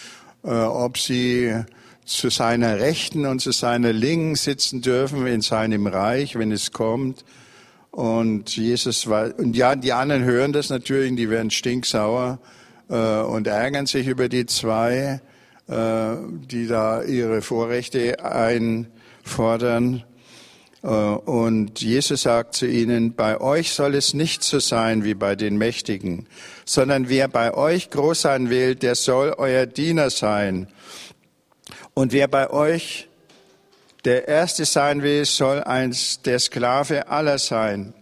äh, 0.43 0.49
ob 0.49 0.97
sie 0.97 1.63
zu 2.05 2.29
seiner 2.29 2.79
Rechten 2.79 3.25
und 3.25 3.39
zu 3.39 3.51
seiner 3.51 3.93
Linken 3.93 4.35
sitzen 4.35 4.81
dürfen 4.81 5.25
in 5.27 5.41
seinem 5.41 5.87
Reich, 5.87 6.37
wenn 6.37 6.51
es 6.51 6.71
kommt. 6.71 7.23
Und 7.91 8.55
Jesus 8.55 9.07
war, 9.07 9.37
und 9.37 9.55
ja, 9.55 9.75
die 9.75 9.93
anderen 9.93 10.23
hören 10.23 10.51
das 10.51 10.69
natürlich, 10.69 11.15
die 11.15 11.29
werden 11.29 11.51
stinksauer 11.51 12.39
äh, 12.89 13.21
und 13.21 13.47
ärgern 13.47 13.85
sich 13.85 14.07
über 14.07 14.29
die 14.29 14.47
zwei, 14.47 15.21
äh, 15.67 16.15
die 16.51 16.67
da 16.67 17.03
ihre 17.03 17.41
Vorrechte 17.41 18.23
einfordern. 18.25 20.03
Äh, 20.81 20.87
und 20.87 21.81
Jesus 21.81 22.23
sagt 22.23 22.55
zu 22.55 22.65
ihnen, 22.65 23.13
bei 23.13 23.39
euch 23.39 23.71
soll 23.71 23.95
es 23.95 24.13
nicht 24.13 24.43
so 24.43 24.59
sein 24.59 25.03
wie 25.03 25.13
bei 25.13 25.35
den 25.35 25.57
Mächtigen, 25.57 26.27
sondern 26.65 27.09
wer 27.09 27.27
bei 27.27 27.53
euch 27.53 27.89
groß 27.89 28.21
sein 28.21 28.49
will, 28.49 28.75
der 28.75 28.95
soll 28.95 29.35
euer 29.37 29.65
Diener 29.65 30.09
sein. 30.09 30.67
Und 31.93 32.11
wer 32.11 32.27
bei 32.27 32.49
euch 32.49 33.07
der 34.05 34.27
Erste 34.27 34.65
sein 34.65 35.03
will, 35.03 35.25
soll 35.25 35.63
eins 35.63 36.21
der 36.21 36.39
Sklave 36.39 37.07
aller 37.07 37.37
sein. 37.37 37.93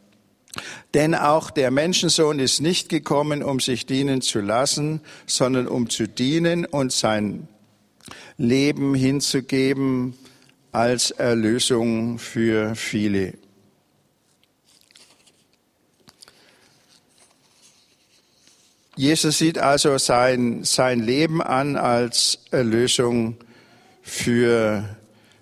Denn 0.93 1.15
auch 1.15 1.51
der 1.51 1.71
Menschensohn 1.71 2.39
ist 2.39 2.59
nicht 2.61 2.89
gekommen, 2.89 3.43
um 3.43 3.59
sich 3.59 3.85
dienen 3.85 4.21
zu 4.21 4.41
lassen, 4.41 5.01
sondern 5.25 5.67
um 5.67 5.89
zu 5.89 6.07
dienen 6.07 6.65
und 6.65 6.91
sein 6.91 7.47
Leben 8.37 8.95
hinzugeben 8.95 10.15
als 10.71 11.11
Erlösung 11.11 12.19
für 12.19 12.75
viele. 12.75 13.33
Jesus 18.97 19.37
sieht 19.37 19.57
also 19.57 19.97
sein, 19.97 20.63
sein 20.65 20.99
Leben 20.99 21.41
an 21.41 21.77
als 21.77 22.39
Erlösung 22.51 23.37
für 24.01 24.97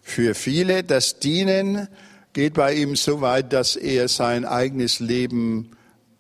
für 0.09 0.33
viele. 0.33 0.83
Das 0.83 1.19
Dienen 1.19 1.87
geht 2.33 2.55
bei 2.55 2.73
ihm 2.73 2.95
so 2.95 3.21
weit, 3.21 3.53
dass 3.53 3.75
er 3.75 4.07
sein 4.07 4.43
eigenes 4.43 4.99
Leben 4.99 5.71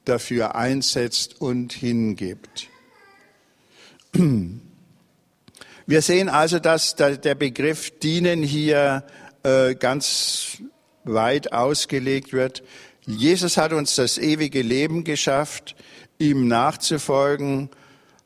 dafür 0.05 0.55
einsetzt 0.55 1.41
und 1.41 1.73
hingibt. 1.73 2.67
Wir 4.13 6.01
sehen 6.01 6.29
also, 6.29 6.59
dass 6.59 6.95
der 6.95 7.35
Begriff 7.35 7.99
dienen 7.99 8.43
hier 8.43 9.03
äh, 9.43 9.75
ganz 9.75 10.61
weit 11.03 11.51
ausgelegt 11.51 12.33
wird. 12.33 12.63
Jesus 13.05 13.57
hat 13.57 13.73
uns 13.73 13.95
das 13.95 14.17
ewige 14.17 14.61
Leben 14.61 15.03
geschafft. 15.03 15.75
Ihm 16.19 16.47
nachzufolgen 16.47 17.69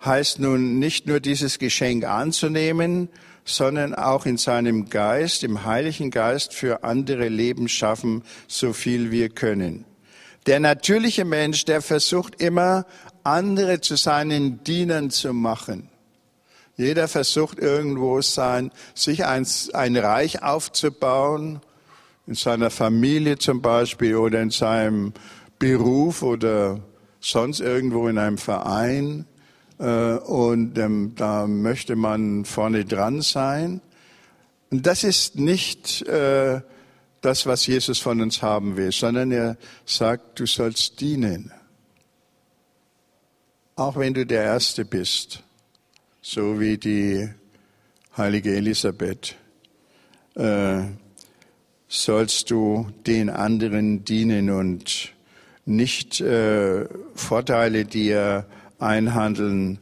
heißt 0.04 0.40
nun 0.40 0.80
nicht 0.80 1.08
nur 1.08 1.20
dieses 1.22 1.60
Geschenk 1.60 2.04
anzunehmen, 2.06 3.08
sondern 3.46 3.94
auch 3.94 4.26
in 4.26 4.38
seinem 4.38 4.90
Geist, 4.90 5.44
im 5.44 5.66
Heiligen 5.66 6.12
Geist 6.12 6.54
für 6.54 6.84
andere 6.84 7.28
Leben 7.28 7.68
schaffen, 7.68 8.24
so 8.48 8.74
viel 8.74 9.12
wir 9.12 9.30
können. 9.30 9.86
Der 10.46 10.60
natürliche 10.60 11.26
Mensch, 11.26 11.66
der 11.66 11.82
versucht 11.82 12.42
immer, 12.42 12.86
andere 13.24 13.82
zu 13.82 13.96
seinen 13.96 14.64
Dienern 14.64 15.10
zu 15.10 15.34
machen. 15.34 15.90
Jeder 16.76 17.08
versucht 17.08 17.60
irgendwo 17.60 18.22
sein, 18.22 18.72
sich 18.96 19.26
ein, 19.26 19.46
ein 19.74 19.96
Reich 19.96 20.42
aufzubauen, 20.42 21.62
in 22.26 22.36
seiner 22.36 22.70
Familie 22.70 23.38
zum 23.38 23.62
Beispiel 23.62 24.16
oder 24.16 24.42
in 24.42 24.50
seinem 24.50 25.14
Beruf 25.60 26.24
oder 26.24 26.80
sonst 27.20 27.60
irgendwo 27.60 28.08
in 28.08 28.18
einem 28.18 28.38
Verein. 28.38 29.26
Äh, 29.84 30.18
und 30.18 30.78
ähm, 30.78 31.12
da 31.16 31.46
möchte 31.46 31.98
man 31.98 32.46
vorne 32.46 32.86
dran 32.86 33.22
sein. 33.22 33.82
Und 34.72 34.88
das 34.88 35.04
ist 35.04 35.36
nicht 35.36 36.04
äh, 36.08 36.62
das, 37.20 37.46
was 37.46 37.68
Jesus 37.68 38.00
von 38.00 38.22
uns 38.22 38.42
haben 38.42 38.78
will, 38.78 38.94
sondern 38.94 39.32
er 39.32 39.58
sagt, 39.86 40.40
du 40.40 40.46
sollst 40.46 41.02
dienen. 41.02 41.52
Auch 43.76 43.98
wenn 43.98 44.14
du 44.14 44.26
der 44.26 44.44
Erste 44.44 44.86
bist 44.86 45.44
so 46.22 46.62
wie 46.62 46.78
die 46.78 47.30
heilige 48.16 48.56
Elisabeth, 48.56 49.36
äh, 50.36 50.84
sollst 51.90 52.50
du 52.50 52.88
den 53.06 53.30
anderen 53.30 54.06
dienen 54.06 54.50
und 54.50 55.14
nicht 55.66 56.22
äh, 56.22 56.86
Vorteile 57.16 57.84
dir 57.84 58.46
einhandeln 58.80 59.80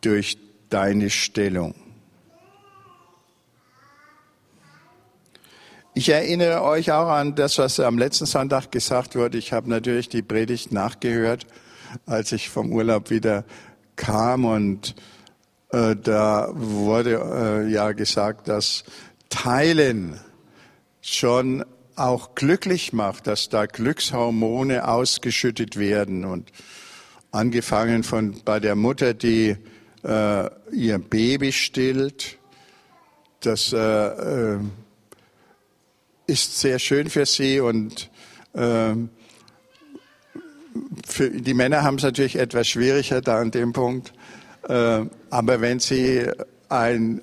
durch 0.00 0.38
deine 0.68 1.10
Stellung. 1.10 1.74
Ich 5.92 6.08
erinnere 6.08 6.62
euch 6.62 6.92
auch 6.92 7.08
an 7.08 7.34
das, 7.34 7.58
was 7.58 7.80
am 7.80 7.98
letzten 7.98 8.26
Sonntag 8.26 8.70
gesagt 8.70 9.16
wurde. 9.16 9.38
Ich 9.38 9.52
habe 9.52 9.68
natürlich 9.68 10.08
die 10.08 10.22
Predigt 10.22 10.72
nachgehört, 10.72 11.46
als 12.06 12.32
ich 12.32 12.48
vom 12.48 12.72
Urlaub 12.72 13.10
wieder 13.10 13.44
kam 13.96 14.44
und 14.44 14.94
äh, 15.72 15.96
da 15.96 16.48
wurde 16.52 17.66
äh, 17.66 17.70
ja 17.70 17.92
gesagt, 17.92 18.48
dass 18.48 18.84
Teilen 19.28 20.18
schon 21.00 21.64
auch 21.96 22.34
glücklich 22.34 22.92
macht, 22.92 23.26
dass 23.26 23.48
da 23.48 23.66
Glückshormone 23.66 24.88
ausgeschüttet 24.88 25.76
werden 25.76 26.24
und 26.24 26.50
angefangen 27.32 28.02
von 28.02 28.42
bei 28.44 28.60
der 28.60 28.74
Mutter, 28.74 29.14
die 29.14 29.56
äh, 30.02 30.50
ihr 30.72 30.98
Baby 30.98 31.52
stillt, 31.52 32.38
das 33.40 33.72
äh, 33.72 33.78
äh, 33.78 34.58
ist 36.26 36.60
sehr 36.60 36.78
schön 36.78 37.08
für 37.08 37.26
sie 37.26 37.60
und 37.60 38.10
äh, 38.52 38.94
für 41.06 41.30
die 41.30 41.54
Männer 41.54 41.82
haben 41.82 41.96
es 41.96 42.02
natürlich 42.02 42.36
etwas 42.36 42.68
schwieriger 42.68 43.20
da 43.20 43.40
an 43.40 43.50
dem 43.50 43.72
Punkt. 43.72 44.12
Äh, 44.68 45.02
aber 45.30 45.60
wenn 45.60 45.80
Sie 45.80 46.26
ein, 46.68 47.22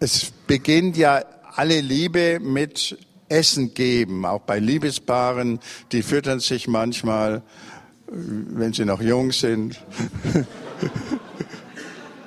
es 0.00 0.32
beginnt 0.46 0.96
ja 0.96 1.22
alle 1.54 1.80
Liebe 1.80 2.38
mit 2.40 2.98
Essen 3.28 3.74
geben, 3.74 4.24
auch 4.24 4.42
bei 4.42 4.58
Liebespaaren, 4.58 5.58
die 5.92 6.02
füttern 6.02 6.40
sich 6.40 6.68
manchmal, 6.68 7.42
wenn 8.08 8.72
sie 8.72 8.84
noch 8.84 9.00
jung 9.00 9.32
sind. 9.32 9.80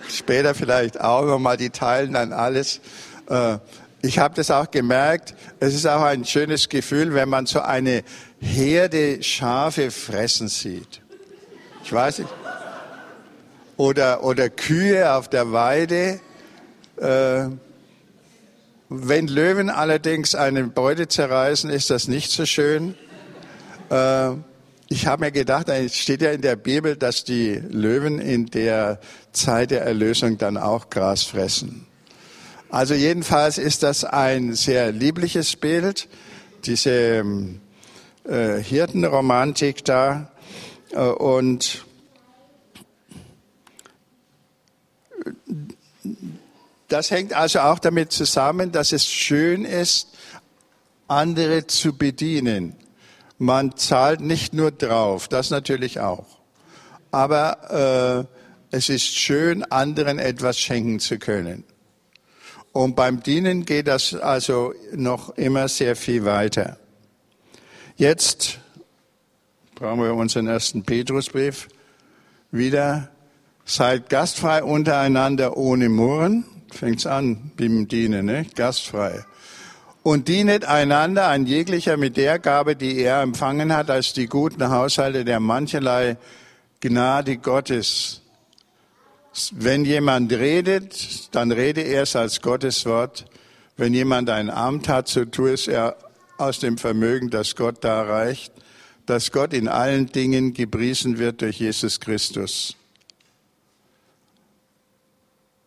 Später 0.10 0.56
vielleicht 0.56 1.00
auch 1.00 1.26
nochmal, 1.26 1.58
die 1.58 1.70
teilen 1.70 2.14
dann 2.14 2.34
alles. 2.34 2.82
Äh, 3.30 3.58
ich 4.02 4.18
habe 4.18 4.34
das 4.36 4.50
auch 4.50 4.72
gemerkt. 4.72 5.36
Es 5.60 5.74
ist 5.74 5.86
auch 5.86 6.02
ein 6.04 6.26
schönes 6.26 6.70
Gefühl, 6.70 7.14
wenn 7.14 7.30
man 7.30 7.46
so 7.46 7.62
eine 7.62 8.04
Herde 8.40 9.22
Schafe 9.22 9.92
fressen 9.92 10.48
sieht. 10.48 11.02
Ich 11.84 11.94
weiß 11.94 12.20
nicht 12.20 12.30
oder, 13.80 14.24
oder 14.26 14.50
Kühe 14.50 15.14
auf 15.14 15.30
der 15.30 15.54
Weide. 15.54 16.20
Äh, 16.98 17.46
wenn 18.90 19.28
Löwen 19.28 19.70
allerdings 19.70 20.36
eine 20.36 20.66
Beute 20.66 21.08
zerreißen, 21.08 21.70
ist 21.70 21.90
das 21.90 22.10
nicht 22.10 22.30
so 22.30 22.46
schön. 22.46 22.96
Äh, 24.90 24.94
ich 24.94 25.08
habe 25.08 25.26
mir 25.26 25.32
gedacht, 25.32 25.70
es 25.70 25.96
steht 25.96 26.22
ja 26.22 26.32
in 26.32 26.42
der 26.42 26.56
Bibel, 26.56 26.96
dass 26.96 27.24
die 27.24 27.54
Löwen 27.56 28.20
in 28.20 28.48
der 28.48 29.00
Zeit 29.32 29.72
der 29.72 29.82
Erlösung 29.84 30.38
dann 30.38 30.58
auch 30.58 30.90
Gras 30.90 31.24
fressen. 31.24 31.86
Also 32.70 32.94
jedenfalls 32.94 33.58
ist 33.58 33.84
das 33.84 34.04
ein 34.04 34.54
sehr 34.54 34.92
liebliches 34.92 35.56
Bild, 35.56 36.08
diese 36.66 37.24
äh, 38.26 38.58
Hirtenromantik 38.62 39.84
da. 39.86 40.32
Äh, 40.92 41.00
und 41.00 41.86
Das 46.88 47.12
hängt 47.12 47.34
also 47.34 47.60
auch 47.60 47.78
damit 47.78 48.12
zusammen, 48.12 48.72
dass 48.72 48.94
es 48.94 49.06
schön 49.06 49.64
ist, 49.64 50.08
andere 51.08 51.68
zu 51.68 51.96
bedienen. 51.96 52.79
Man 53.40 53.78
zahlt 53.78 54.20
nicht 54.20 54.54
nur 54.54 54.70
drauf, 54.70 55.30
das 55.30 55.50
natürlich 55.50 56.02
auch. 56.02 56.26
Aber 57.10 58.28
äh, 58.30 58.76
es 58.76 58.90
ist 58.90 59.16
schön, 59.16 59.64
anderen 59.64 60.20
etwas 60.20 60.60
schenken 60.60 61.00
zu 61.00 61.18
können. 61.18 61.64
Und 62.74 62.96
beim 62.96 63.24
Dienen 63.24 63.66
geht 63.66 63.88
das 63.88 64.14
also 64.14 64.74
noch 64.94 65.30
immer 65.38 65.68
sehr 65.70 65.96
viel 65.96 66.26
weiter. 66.26 66.78
Jetzt 67.96 68.60
brauchen 69.74 70.02
wir 70.02 70.14
unseren 70.14 70.48
ersten 70.48 70.84
Petrusbrief 70.84 71.70
wieder. 72.52 73.10
Seid 73.66 74.10
gastfrei 74.10 74.64
untereinander 74.64 75.56
ohne 75.58 75.90
Murren. 75.90 76.46
Fängt's 76.72 77.06
an 77.06 77.52
beim 77.56 77.88
Dienen, 77.88 78.26
ne? 78.26 78.46
Gastfrei. 78.56 79.24
Und 80.10 80.28
dienet 80.28 80.66
einander 80.66 81.28
ein 81.28 81.46
jeglicher 81.46 81.96
mit 81.96 82.18
der 82.18 82.40
Gabe, 82.40 82.76
die 82.76 82.98
er 82.98 83.22
empfangen 83.22 83.72
hat, 83.72 83.92
als 83.92 84.12
die 84.12 84.26
guten 84.26 84.68
Haushalte 84.72 85.24
der 85.24 85.40
mancherlei 85.40 86.18
Gnade 86.80 87.38
Gottes. 87.38 88.24
Wenn 89.52 89.86
jemand 89.86 90.34
redet, 90.34 91.36
dann 91.36 91.52
rede 91.52 91.82
er 91.82 92.02
es 92.02 92.16
als 92.16 92.42
Gottes 92.42 92.88
Wort. 92.88 93.26
Wenn 93.78 93.94
jemand 93.94 94.32
ein 94.32 94.50
Amt 94.50 94.90
hat, 94.90 95.08
so 95.08 95.26
tue 95.26 95.52
es 95.52 95.68
er 95.68 95.96
aus 96.40 96.58
dem 96.58 96.80
Vermögen, 96.80 97.30
das 97.30 97.56
Gott 97.56 97.84
da 97.84 98.02
reicht, 98.02 98.52
dass 99.06 99.32
Gott 99.32 99.54
in 99.54 99.68
allen 99.68 100.08
Dingen 100.08 100.56
gepriesen 100.56 101.20
wird 101.20 101.44
durch 101.44 101.60
Jesus 101.60 102.00
Christus. 102.00 102.76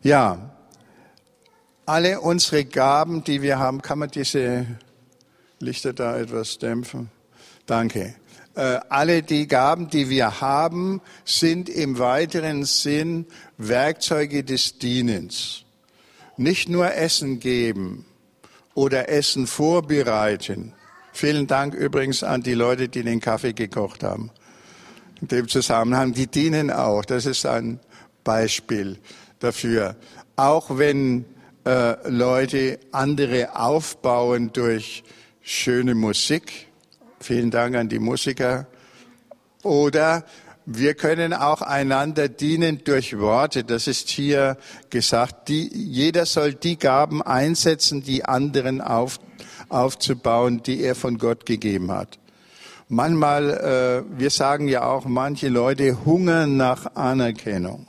Ja, 0.02 0.52
alle 1.86 2.20
unsere 2.20 2.64
Gaben, 2.64 3.24
die 3.24 3.42
wir 3.42 3.58
haben, 3.58 3.82
kann 3.82 3.98
man 3.98 4.10
diese 4.10 4.66
Lichter 5.58 5.92
da 5.92 6.18
etwas 6.18 6.58
dämpfen? 6.58 7.10
Danke. 7.66 8.14
Äh, 8.54 8.80
alle 8.88 9.22
die 9.22 9.46
Gaben, 9.46 9.88
die 9.88 10.08
wir 10.08 10.40
haben, 10.40 11.00
sind 11.24 11.68
im 11.68 11.98
weiteren 11.98 12.64
Sinn 12.64 13.26
Werkzeuge 13.56 14.44
des 14.44 14.78
Dienens. 14.78 15.64
Nicht 16.36 16.68
nur 16.68 16.92
Essen 16.94 17.40
geben 17.40 18.04
oder 18.74 19.08
Essen 19.08 19.46
vorbereiten. 19.46 20.74
Vielen 21.12 21.46
Dank 21.46 21.74
übrigens 21.74 22.22
an 22.22 22.42
die 22.42 22.54
Leute, 22.54 22.88
die 22.88 23.02
den 23.02 23.20
Kaffee 23.20 23.52
gekocht 23.52 24.02
haben. 24.02 24.30
In 25.20 25.28
dem 25.28 25.48
Zusammenhang, 25.48 26.12
die 26.12 26.26
dienen 26.26 26.70
auch. 26.70 27.04
Das 27.04 27.26
ist 27.26 27.46
ein 27.46 27.80
Beispiel 28.24 28.98
dafür. 29.38 29.96
Auch 30.36 30.78
wenn 30.78 31.24
äh, 31.64 32.08
Leute 32.08 32.80
andere 32.90 33.56
aufbauen 33.56 34.52
durch 34.52 35.04
schöne 35.42 35.94
Musik. 35.94 36.68
Vielen 37.20 37.50
Dank 37.50 37.76
an 37.76 37.88
die 37.88 37.98
Musiker. 37.98 38.66
Oder 39.62 40.24
wir 40.66 40.94
können 40.94 41.32
auch 41.32 41.62
einander 41.62 42.28
dienen 42.28 42.82
durch 42.84 43.18
Worte. 43.18 43.64
Das 43.64 43.86
ist 43.86 44.08
hier 44.08 44.56
gesagt. 44.90 45.48
Die, 45.48 45.68
jeder 45.72 46.26
soll 46.26 46.54
die 46.54 46.78
Gaben 46.78 47.22
einsetzen, 47.22 48.02
die 48.02 48.24
anderen 48.24 48.80
auf, 48.80 49.18
aufzubauen, 49.68 50.62
die 50.62 50.82
er 50.82 50.94
von 50.94 51.18
Gott 51.18 51.46
gegeben 51.46 51.90
hat. 51.90 52.18
Manchmal, 52.88 53.50
äh, 53.50 54.18
wir 54.18 54.30
sagen 54.30 54.68
ja 54.68 54.84
auch, 54.84 55.04
manche 55.04 55.48
Leute 55.48 56.04
hungern 56.04 56.56
nach 56.56 56.94
Anerkennung. 56.94 57.86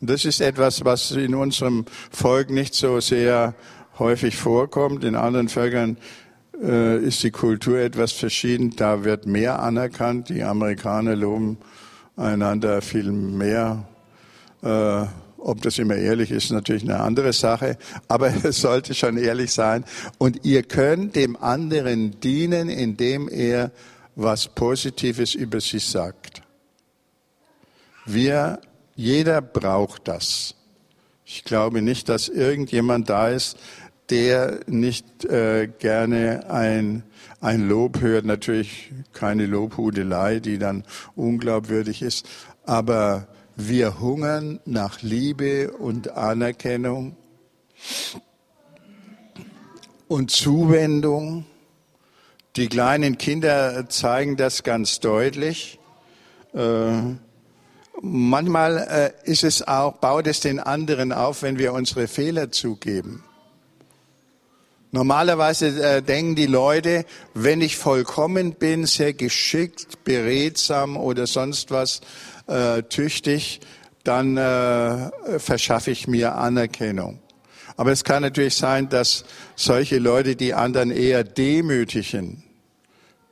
Das 0.00 0.24
ist 0.24 0.40
etwas, 0.40 0.84
was 0.84 1.10
in 1.10 1.34
unserem 1.34 1.84
Volk 2.12 2.50
nicht 2.50 2.74
so 2.74 3.00
sehr 3.00 3.54
häufig 3.98 4.36
vorkommt. 4.36 5.02
In 5.02 5.16
anderen 5.16 5.48
Völkern 5.48 5.96
äh, 6.62 6.98
ist 6.98 7.22
die 7.24 7.32
Kultur 7.32 7.78
etwas 7.78 8.12
verschieden. 8.12 8.76
Da 8.76 9.02
wird 9.02 9.26
mehr 9.26 9.60
anerkannt. 9.60 10.28
Die 10.28 10.44
Amerikaner 10.44 11.16
loben 11.16 11.58
einander 12.16 12.80
viel 12.80 13.10
mehr. 13.10 13.88
Äh, 14.62 15.06
ob 15.38 15.62
das 15.62 15.78
immer 15.78 15.96
ehrlich 15.96 16.30
ist, 16.30 16.50
natürlich 16.50 16.84
eine 16.84 17.00
andere 17.00 17.32
Sache. 17.32 17.76
Aber 18.06 18.32
es 18.44 18.60
sollte 18.60 18.94
schon 18.94 19.16
ehrlich 19.16 19.52
sein. 19.52 19.84
Und 20.18 20.44
ihr 20.44 20.62
könnt 20.62 21.16
dem 21.16 21.36
anderen 21.36 22.20
dienen, 22.20 22.68
indem 22.68 23.28
er 23.28 23.72
was 24.14 24.46
Positives 24.46 25.34
über 25.34 25.60
sich 25.60 25.86
sagt. 25.86 26.42
Wir 28.04 28.60
jeder 28.98 29.40
braucht 29.40 30.08
das. 30.08 30.56
Ich 31.24 31.44
glaube 31.44 31.82
nicht, 31.82 32.08
dass 32.08 32.28
irgendjemand 32.28 33.08
da 33.08 33.28
ist, 33.28 33.56
der 34.10 34.58
nicht 34.66 35.24
äh, 35.24 35.68
gerne 35.68 36.50
ein, 36.50 37.04
ein 37.40 37.68
Lob 37.68 38.00
hört. 38.00 38.24
Natürlich 38.24 38.90
keine 39.12 39.46
Lobhudelei, 39.46 40.40
die 40.40 40.58
dann 40.58 40.82
unglaubwürdig 41.14 42.02
ist. 42.02 42.28
Aber 42.66 43.28
wir 43.54 44.00
hungern 44.00 44.58
nach 44.64 45.00
Liebe 45.00 45.70
und 45.70 46.10
Anerkennung 46.16 47.14
und 50.08 50.32
Zuwendung. 50.32 51.46
Die 52.56 52.66
kleinen 52.66 53.16
Kinder 53.16 53.88
zeigen 53.88 54.36
das 54.36 54.64
ganz 54.64 54.98
deutlich. 54.98 55.78
Äh, 56.52 57.14
Manchmal 58.00 59.12
äh, 59.24 59.30
ist 59.30 59.42
es 59.44 59.66
auch, 59.66 59.94
baut 59.94 60.26
es 60.26 60.40
den 60.40 60.60
anderen 60.60 61.12
auf, 61.12 61.42
wenn 61.42 61.58
wir 61.58 61.72
unsere 61.72 62.06
Fehler 62.06 62.52
zugeben. 62.52 63.24
Normalerweise 64.90 65.66
äh, 65.82 66.02
denken 66.02 66.34
die 66.34 66.46
Leute, 66.46 67.04
wenn 67.34 67.60
ich 67.60 67.76
vollkommen 67.76 68.54
bin, 68.54 68.86
sehr 68.86 69.12
geschickt, 69.12 70.04
beredsam 70.04 70.96
oder 70.96 71.26
sonst 71.26 71.70
was, 71.70 72.00
äh, 72.46 72.82
tüchtig, 72.84 73.60
dann 74.04 74.36
äh, 74.36 75.38
verschaffe 75.38 75.90
ich 75.90 76.08
mir 76.08 76.36
Anerkennung. 76.36 77.18
Aber 77.76 77.92
es 77.92 78.04
kann 78.04 78.22
natürlich 78.22 78.56
sein, 78.56 78.88
dass 78.88 79.24
solche 79.56 79.98
Leute 79.98 80.36
die 80.36 80.54
anderen 80.54 80.90
eher 80.90 81.22
demütigen 81.22 82.47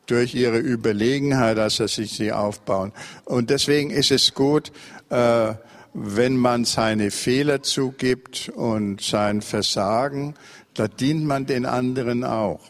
durch 0.06 0.34
ihre 0.34 0.58
Überlegenheit, 0.58 1.58
als 1.58 1.76
dass 1.76 1.94
sie 1.94 2.04
sie 2.04 2.32
aufbauen. 2.32 2.92
Und 3.24 3.50
deswegen 3.50 3.90
ist 3.90 4.10
es 4.10 4.34
gut, 4.34 4.72
äh, 5.10 5.54
wenn 5.94 6.36
man 6.36 6.64
seine 6.64 7.10
Fehler 7.10 7.62
zugibt 7.62 8.50
und 8.50 9.00
sein 9.00 9.42
Versagen, 9.42 10.34
da 10.74 10.88
dient 10.88 11.24
man 11.24 11.46
den 11.46 11.64
anderen 11.64 12.22
auch. 12.22 12.60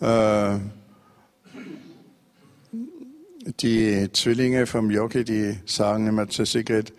Äh, 0.00 0.58
die 3.60 4.10
Zwillinge 4.12 4.66
vom 4.66 4.90
Jockey, 4.90 5.24
die 5.24 5.58
sagen 5.64 6.06
immer 6.06 6.28
zu 6.28 6.44
Sigrid, 6.44 6.92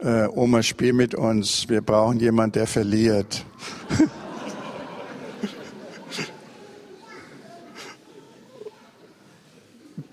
äh, 0.00 0.26
Oma, 0.26 0.62
spiel 0.62 0.92
mit 0.92 1.14
uns, 1.14 1.68
wir 1.68 1.80
brauchen 1.80 2.20
jemanden, 2.20 2.54
der 2.54 2.66
verliert. 2.66 3.44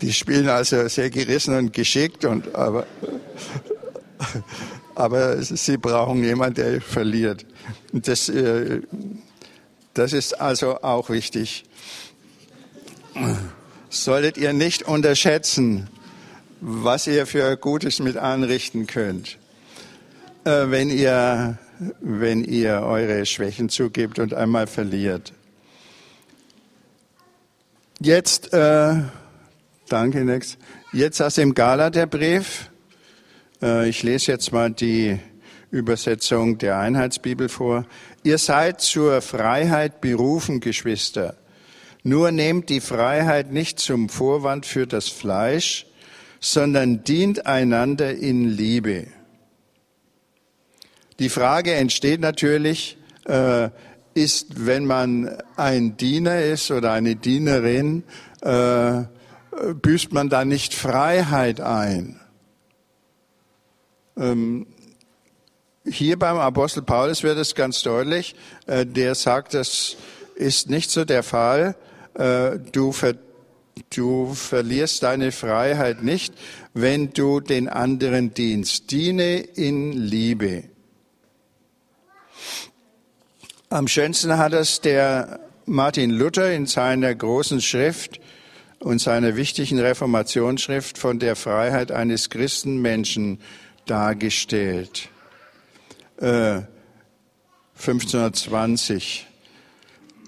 Die 0.02 0.14
spielen 0.14 0.48
also 0.48 0.88
sehr 0.88 1.10
gerissen 1.10 1.56
und 1.56 1.74
geschickt, 1.74 2.24
und, 2.24 2.56
aber, 2.56 2.86
aber 4.96 5.42
sie 5.42 5.78
brauchen 5.78 6.24
jemanden, 6.24 6.56
der 6.56 6.82
verliert. 6.82 7.46
Das, 7.92 8.30
äh, 8.30 8.82
das 9.94 10.14
ist 10.14 10.40
also 10.40 10.82
auch 10.82 11.10
wichtig. 11.10 11.66
Solltet 13.90 14.38
ihr 14.38 14.54
nicht 14.54 14.84
unterschätzen, 14.84 15.90
was 16.62 17.08
ihr 17.08 17.26
für 17.26 17.58
Gutes 17.58 18.00
mit 18.00 18.18
anrichten 18.18 18.88
könnt, 18.88 19.38
äh, 20.46 20.66
wenn 20.70 20.90
ihr, 20.90 21.58
wenn 22.00 22.44
ihr 22.44 22.82
eure 22.82 23.26
Schwächen 23.26 23.70
zugibt 23.70 24.20
und 24.20 24.34
einmal 24.34 24.68
verliert. 24.68 25.34
Jetzt 28.02 28.54
äh, 28.54 28.96
Danke, 29.90 30.24
Nex. 30.24 30.60
Jetzt 30.94 31.20
aus 31.20 31.34
dem 31.34 31.56
Galaterbrief. 31.56 32.70
Äh, 33.60 33.90
ich 33.90 34.04
lese 34.04 34.32
jetzt 34.34 34.52
mal 34.52 34.70
die 34.70 35.18
Übersetzung 35.72 36.60
der 36.60 36.78
Einheitsbibel 36.78 37.50
vor. 37.50 37.88
Ihr 38.22 38.38
seid 38.38 38.82
zur 38.82 39.24
Freiheit 39.24 40.00
berufen, 40.00 40.60
Geschwister. 40.60 41.38
Nur 42.04 42.30
nehmt 42.30 42.70
die 42.70 42.82
Freiheit 42.82 43.52
nicht 43.52 43.80
zum 43.80 44.10
Vorwand 44.10 44.68
für 44.68 44.86
das 44.86 45.10
Fleisch, 45.10 45.88
sondern 46.40 47.04
dient 47.04 47.48
einander 47.48 48.14
in 48.14 48.48
Liebe. 48.48 49.08
Die 51.18 51.30
Frage 51.30 51.74
entsteht 51.74 52.22
natürlich, 52.22 52.96
äh, 53.26 53.70
ist, 54.14 54.68
wenn 54.68 54.86
man 54.86 55.36
ein 55.56 55.98
Diener 55.98 56.44
ist 56.44 56.70
oder 56.70 56.92
eine 56.92 57.16
Dienerin, 57.16 58.04
äh, 58.42 59.06
büßt 59.74 60.14
man 60.14 60.30
da 60.30 60.46
nicht 60.46 60.74
Freiheit 60.74 61.62
ein? 61.62 62.20
Ähm, 64.18 64.68
hier 65.86 66.20
beim 66.20 66.38
Apostel 66.38 66.84
Paulus 66.84 67.24
wird 67.24 67.38
es 67.38 67.56
ganz 67.56 67.82
deutlich, 67.82 68.36
äh, 68.68 68.86
der 68.86 69.16
sagt, 69.16 69.54
das 69.54 69.98
ist 70.36 70.70
nicht 70.70 70.90
so 70.90 71.06
der 71.06 71.24
Fall. 71.24 71.76
Äh, 72.16 72.60
du, 72.72 72.92
ver 72.92 73.16
du 73.90 74.34
verlierst 74.34 75.04
deine 75.04 75.32
Freiheit 75.32 76.04
nicht, 76.04 76.34
wenn 76.74 77.12
du 77.14 77.40
den 77.40 77.70
anderen 77.70 78.34
dienst. 78.34 78.92
Diene 78.92 79.38
in 79.40 79.94
Liebe. 79.94 80.66
Am 83.70 83.88
schönsten 83.88 84.38
hat 84.38 84.54
es 84.54 84.82
der 84.82 85.40
Martin 85.66 86.10
Luther 86.10 86.52
in 86.52 86.66
seiner 86.66 87.14
großen 87.14 87.62
Schrift 87.62 88.20
und 88.80 89.00
seiner 89.00 89.36
wichtigen 89.36 89.80
Reformationsschrift 89.80 90.98
von 90.98 91.20
der 91.20 91.36
Freiheit 91.36 91.92
eines 91.92 92.30
Christenmenschen 92.30 93.40
dargestellt. 93.86 95.10
Äh, 96.18 96.62
1520. 97.78 99.28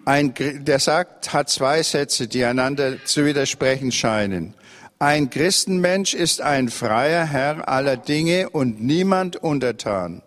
Ein, 0.05 0.33
der 0.37 0.79
sagt, 0.79 1.31
hat 1.33 1.49
zwei 1.49 1.83
Sätze, 1.83 2.27
die 2.27 2.43
einander 2.43 3.03
zu 3.05 3.25
widersprechen 3.25 3.91
scheinen. 3.91 4.55
Ein 4.99 5.29
Christenmensch 5.29 6.13
ist 6.13 6.41
ein 6.41 6.69
freier 6.69 7.25
Herr 7.25 7.67
aller 7.67 7.97
Dinge 7.97 8.49
und 8.49 8.81
niemand 8.81 9.35
untertan. 9.37 10.21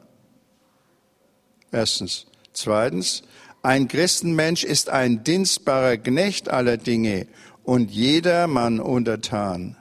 Erstens. 1.72 2.26
Zweitens. 2.52 3.22
Ein 3.62 3.88
Christenmensch 3.88 4.62
ist 4.62 4.90
ein 4.90 5.24
dienstbarer 5.24 5.96
Knecht 5.96 6.48
aller 6.48 6.76
Dinge 6.76 7.26
und 7.64 7.90
jedermann 7.90 8.78
untertan. 8.78 9.76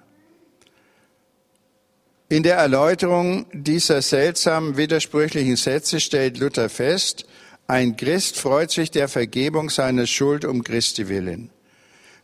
In 2.30 2.41
der 2.41 2.56
Erläuterung 2.56 3.46
dieser 3.54 4.02
seltsam 4.02 4.76
widersprüchlichen 4.76 5.56
Sätze 5.56 6.00
stellt 6.00 6.39
Luther 6.39 6.69
fest, 6.69 7.26
ein 7.67 7.96
Christ 7.96 8.39
freut 8.39 8.72
sich 8.72 8.89
der 8.89 9.08
Vergebung 9.08 9.69
seiner 9.69 10.08
Schuld 10.08 10.43
um 10.43 10.63
Christi 10.63 11.10
willen. 11.10 11.50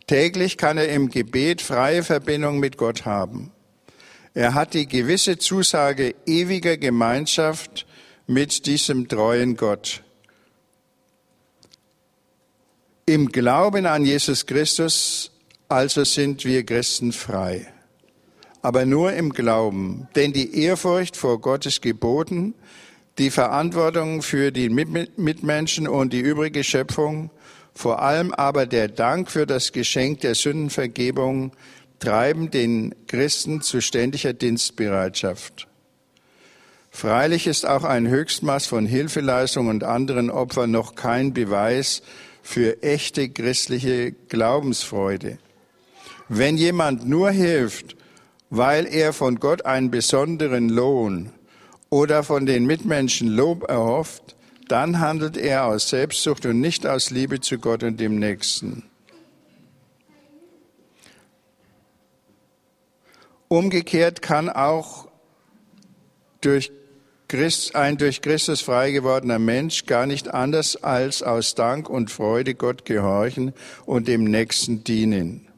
Täglich 0.08 0.58
kann 0.58 0.78
er 0.78 0.90
im 0.90 1.10
Gebet 1.10 1.62
freie 1.62 2.04
Verbindung 2.04 2.60
mit 2.60 2.78
Gott 2.78 3.06
haben. 3.06 3.52
Er 4.34 4.54
hat 4.54 4.74
die 4.74 4.88
gewisse 4.88 5.38
Zusage 5.38 6.16
ewiger 6.26 6.78
Gemeinschaft 6.78 7.86
mit 8.26 8.66
diesem 8.66 9.08
treuen 9.08 9.56
Gott. 9.56 10.02
Im 13.06 13.30
Glauben 13.32 13.86
an 13.86 14.06
Jesus 14.06 14.46
Christus 14.46 15.32
also 15.70 16.04
sind 16.04 16.46
wir 16.46 16.66
Christen 16.66 17.12
frei. 17.12 17.68
Aber 18.62 18.86
nur 18.86 19.14
im 19.14 19.32
Glauben. 19.32 20.10
Denn 20.16 20.34
die 20.34 20.62
Ehrfurcht 20.64 21.16
vor 21.16 21.40
Gottes 21.40 21.80
Geboten, 21.80 22.56
die 23.20 23.30
Verantwortung 23.30 24.22
für 24.22 24.52
die 24.52 24.70
Mitmenschen 24.70 25.88
und 25.88 26.12
die 26.12 26.20
übrige 26.20 26.64
Schöpfung, 26.64 27.30
vor 27.74 28.02
allem 28.02 28.34
aber 28.34 28.66
der 28.66 28.88
Dank 28.88 29.30
für 29.32 29.46
das 29.46 29.72
Geschenk 29.72 30.22
der 30.22 30.36
Sündenvergebung, 30.36 31.54
treiben 32.00 32.50
den 32.50 32.96
Christen 33.08 33.62
zu 33.62 33.80
ständiger 33.80 34.34
Dienstbereitschaft. 34.34 35.68
Freilich 36.90 37.46
ist 37.46 37.66
auch 37.66 37.84
ein 37.84 38.08
Höchstmaß 38.08 38.66
von 38.66 38.86
Hilfeleistung 38.86 39.68
und 39.68 39.84
anderen 39.84 40.32
Opfern 40.32 40.72
noch 40.72 40.96
kein 40.96 41.34
Beweis 41.34 42.02
für 42.42 42.82
echte 42.82 43.30
christliche 43.30 44.14
Glaubensfreude. 44.28 45.38
Wenn 46.30 46.58
jemand 46.58 47.10
nur 47.10 47.32
hilft, 47.32 47.96
weil 48.52 48.86
er 48.86 49.14
von 49.14 49.40
Gott 49.40 49.66
einen 49.66 49.90
besonderen 49.90 50.70
Lohn 50.70 51.32
oder 51.90 52.24
von 52.24 52.46
den 52.46 52.66
Mitmenschen 52.66 53.28
Lob 53.28 53.68
erhofft, 53.68 54.36
dann 54.68 55.00
handelt 55.00 55.38
er 55.38 55.66
aus 55.66 55.90
Selbstsucht 55.90 56.46
und 56.46 56.62
nicht 56.62 56.86
aus 56.86 57.10
Liebe 57.10 57.40
zu 57.42 57.58
Gott 57.58 57.82
und 57.82 58.00
dem 58.00 58.20
Nächsten. 58.20 58.84
Umgekehrt 63.48 64.22
kann 64.22 64.48
auch 64.48 65.08
durch 66.42 66.72
Christ, 67.28 67.76
ein 67.76 67.98
durch 67.98 68.22
Christus 68.22 68.62
frei 68.62 68.92
gewordener 68.92 69.40
Mensch 69.40 69.88
gar 69.88 70.06
nicht 70.06 70.32
anders 70.32 70.76
als 70.76 71.24
aus 71.24 71.56
Dank 71.56 71.90
und 71.90 72.12
Freude 72.12 72.54
Gott 72.54 72.86
gehorchen 72.86 73.54
und 73.88 74.08
dem 74.08 74.24
Nächsten 74.26 74.84
dienen. 74.84 75.49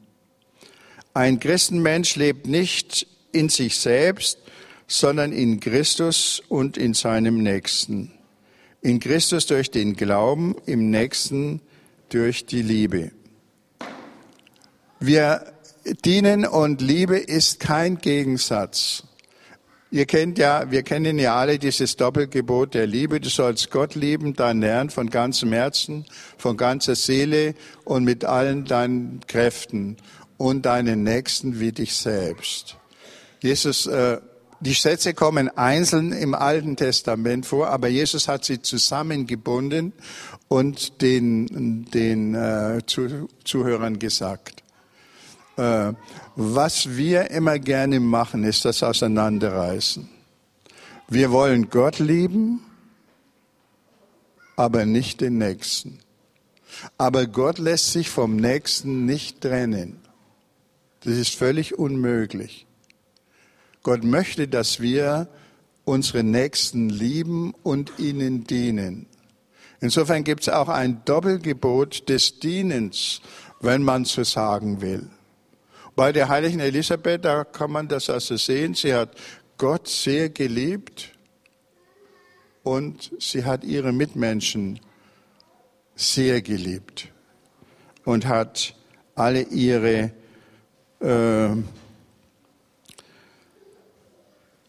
Ein 1.14 1.40
Christenmensch 1.40 2.16
lebt 2.16 2.46
nicht 2.46 3.06
in 3.32 3.50
sich 3.50 3.76
selbst, 3.76 4.38
sondern 4.86 5.32
in 5.32 5.60
Christus 5.60 6.42
und 6.48 6.78
in 6.78 6.94
seinem 6.94 7.42
Nächsten. 7.42 8.12
In 8.80 8.98
Christus 8.98 9.46
durch 9.46 9.70
den 9.70 9.94
Glauben, 9.94 10.56
im 10.64 10.90
Nächsten 10.90 11.60
durch 12.08 12.46
die 12.46 12.62
Liebe. 12.62 13.10
Wir 15.00 15.52
dienen 16.04 16.46
und 16.46 16.80
Liebe 16.80 17.18
ist 17.18 17.60
kein 17.60 17.98
Gegensatz. 17.98 19.04
Ihr 19.90 20.06
kennt 20.06 20.38
ja, 20.38 20.70
wir 20.70 20.82
kennen 20.82 21.18
ja 21.18 21.36
alle 21.36 21.58
dieses 21.58 21.96
Doppelgebot 21.96 22.72
der 22.72 22.86
Liebe. 22.86 23.20
Du 23.20 23.28
sollst 23.28 23.70
Gott 23.70 23.94
lieben, 23.94 24.32
deinen 24.32 24.62
Herrn 24.62 24.88
von 24.88 25.10
ganzem 25.10 25.52
Herzen, 25.52 26.06
von 26.38 26.56
ganzer 26.56 26.94
Seele 26.94 27.54
und 27.84 28.04
mit 28.04 28.24
allen 28.24 28.64
deinen 28.64 29.20
Kräften 29.26 29.98
und 30.42 30.66
deinen 30.66 31.04
Nächsten 31.04 31.60
wie 31.60 31.70
dich 31.70 31.94
selbst. 31.94 32.76
Jesus, 33.40 33.86
äh, 33.86 34.18
die 34.58 34.72
Sätze 34.72 35.14
kommen 35.14 35.48
einzeln 35.56 36.10
im 36.10 36.34
Alten 36.34 36.74
Testament 36.74 37.46
vor, 37.46 37.68
aber 37.68 37.86
Jesus 37.86 38.26
hat 38.26 38.44
sie 38.44 38.60
zusammengebunden 38.60 39.92
und 40.48 41.00
den, 41.00 41.84
den 41.94 42.34
äh, 42.34 42.80
Zuhörern 43.44 44.00
gesagt. 44.00 44.64
Äh, 45.56 45.92
was 46.34 46.96
wir 46.96 47.30
immer 47.30 47.60
gerne 47.60 48.00
machen, 48.00 48.42
ist 48.42 48.64
das 48.64 48.82
Auseinanderreißen. 48.82 50.08
Wir 51.06 51.30
wollen 51.30 51.70
Gott 51.70 52.00
lieben, 52.00 52.64
aber 54.56 54.86
nicht 54.86 55.20
den 55.20 55.38
Nächsten. 55.38 56.00
Aber 56.98 57.26
Gott 57.26 57.58
lässt 57.58 57.92
sich 57.92 58.10
vom 58.10 58.34
Nächsten 58.34 59.06
nicht 59.06 59.40
trennen. 59.40 60.01
Das 61.04 61.14
ist 61.14 61.34
völlig 61.34 61.78
unmöglich. 61.78 62.66
Gott 63.82 64.04
möchte, 64.04 64.46
dass 64.46 64.80
wir 64.80 65.28
unsere 65.84 66.22
Nächsten 66.22 66.88
lieben 66.88 67.54
und 67.62 67.98
ihnen 67.98 68.44
dienen. 68.44 69.06
Insofern 69.80 70.22
gibt 70.22 70.42
es 70.42 70.48
auch 70.48 70.68
ein 70.68 71.04
Doppelgebot 71.04 72.08
des 72.08 72.38
Dienens, 72.38 73.20
wenn 73.60 73.82
man 73.82 74.04
so 74.04 74.22
sagen 74.22 74.80
will. 74.80 75.10
Bei 75.96 76.12
der 76.12 76.28
heiligen 76.28 76.60
Elisabeth, 76.60 77.24
da 77.24 77.44
kann 77.44 77.72
man 77.72 77.88
das 77.88 78.08
also 78.08 78.36
sehen, 78.36 78.74
sie 78.74 78.94
hat 78.94 79.16
Gott 79.58 79.88
sehr 79.88 80.30
geliebt 80.30 81.10
und 82.62 83.12
sie 83.18 83.44
hat 83.44 83.64
ihre 83.64 83.92
Mitmenschen 83.92 84.80
sehr 85.96 86.42
geliebt 86.42 87.08
und 88.04 88.26
hat 88.26 88.74
alle 89.14 89.42
ihre, 89.42 90.12
äh, 91.02 91.48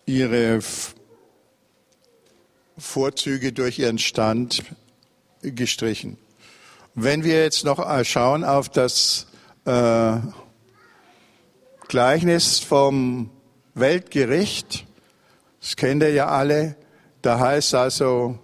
ihre 0.06 0.60
Vorzüge 2.78 3.54
durch 3.54 3.80
ihren 3.80 4.00
Stand 4.00 4.64
gestrichen. 5.42 6.18
Wenn 6.96 7.24
wir 7.24 7.42
jetzt 7.42 7.66
noch 7.66 8.04
schauen 8.04 8.44
auf 8.44 8.70
das 8.70 9.28
äh, 9.66 10.18
Gleichnis 11.88 12.60
vom 12.60 13.30
Weltgericht, 13.74 14.86
das 15.60 15.76
kennt 15.76 16.04
ihr 16.04 16.12
ja 16.12 16.28
alle. 16.28 16.76
Da 17.22 17.40
heißt 17.40 17.74
also, 17.76 18.38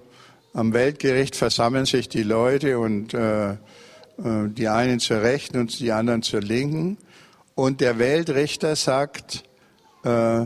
am 0.53 0.73
Weltgericht 0.73 1.35
versammeln 1.35 1.85
sich 1.85 2.09
die 2.09 2.23
Leute 2.23 2.79
und 2.79 3.13
äh, 3.13 3.51
äh, 3.51 3.57
die 4.47 4.67
einen 4.67 4.99
zur 4.99 5.21
Rechten 5.21 5.59
und 5.59 5.79
die 5.79 5.91
anderen 5.91 6.21
zur 6.21 6.41
Linken. 6.41 6.97
Und 7.59 7.81
der 7.81 7.99
Weltrichter 7.99 8.77
sagt, 8.77 9.43
äh, 10.05 10.45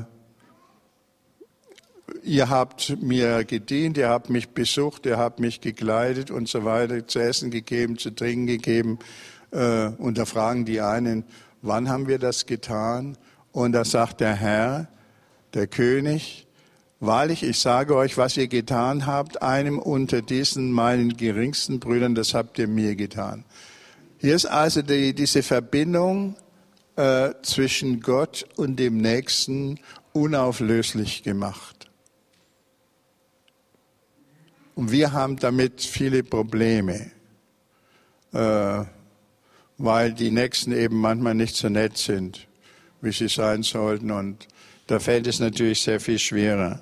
ihr 2.24 2.50
habt 2.50 2.98
mir 3.04 3.44
gedient, 3.44 4.00
ihr 4.00 4.10
habt 4.10 4.32
mich 4.32 4.50
besucht, 4.50 5.06
ihr 5.06 5.20
habt 5.20 5.40
mich 5.40 5.62
gekleidet 5.62 6.32
und 6.32 6.50
so 6.50 6.66
weiter, 6.66 7.08
zu 7.08 7.20
essen 7.20 7.52
gegeben, 7.52 8.00
zu 8.00 8.16
trinken 8.16 8.48
gegeben. 8.48 8.98
Äh, 9.52 9.90
und 9.90 10.18
da 10.18 10.26
fragen 10.26 10.66
die 10.66 10.82
einen, 10.82 11.24
wann 11.62 11.88
haben 11.88 12.08
wir 12.08 12.18
das 12.18 12.48
getan? 12.48 13.16
Und 13.52 13.74
da 13.74 13.86
sagt 13.86 14.20
der 14.20 14.34
Herr, 14.34 14.88
der 15.54 15.68
König, 15.68 16.48
wahrlich, 17.00 17.44
ich 17.44 17.60
sage 17.60 17.96
euch, 17.96 18.18
was 18.18 18.38
ihr 18.38 18.48
getan 18.48 19.06
habt, 19.06 19.44
einem 19.44 19.78
unter 19.78 20.24
diesen 20.24 20.72
meinen 20.72 21.16
geringsten 21.16 21.80
Brüdern, 21.80 22.16
das 22.16 22.34
habt 22.34 22.58
ihr 22.58 22.68
mir 22.68 22.96
getan. 22.96 23.46
Hier 24.18 24.34
ist 24.34 24.48
also 24.48 24.82
die, 24.82 25.14
diese 25.14 25.44
Verbindung 25.44 26.38
äh, 26.96 27.32
zwischen 27.42 28.02
Gott 28.02 28.46
und 28.56 28.78
dem 28.78 28.98
Nächsten 28.98 29.80
unauflöslich 30.14 31.24
gemacht. 31.24 31.90
Und 34.76 34.92
wir 34.92 35.12
haben 35.12 35.38
damit 35.38 35.82
viele 35.82 36.24
Probleme. 36.24 37.12
Äh, 38.34 38.86
weil 39.78 40.14
die 40.14 40.32
Nächsten 40.32 40.72
eben 40.72 41.00
manchmal 41.00 41.36
nicht 41.36 41.56
so 41.56 41.70
nett 41.70 41.98
sind, 41.98 42.48
wie 43.02 43.12
sie 43.12 43.28
sein 43.28 43.64
sollten. 43.64 44.12
Und 44.12 44.48
da 44.88 45.00
fällt 45.00 45.28
es 45.28 45.40
natürlich 45.40 45.82
sehr 45.82 46.00
viel 46.00 46.20
schwerer. 46.20 46.82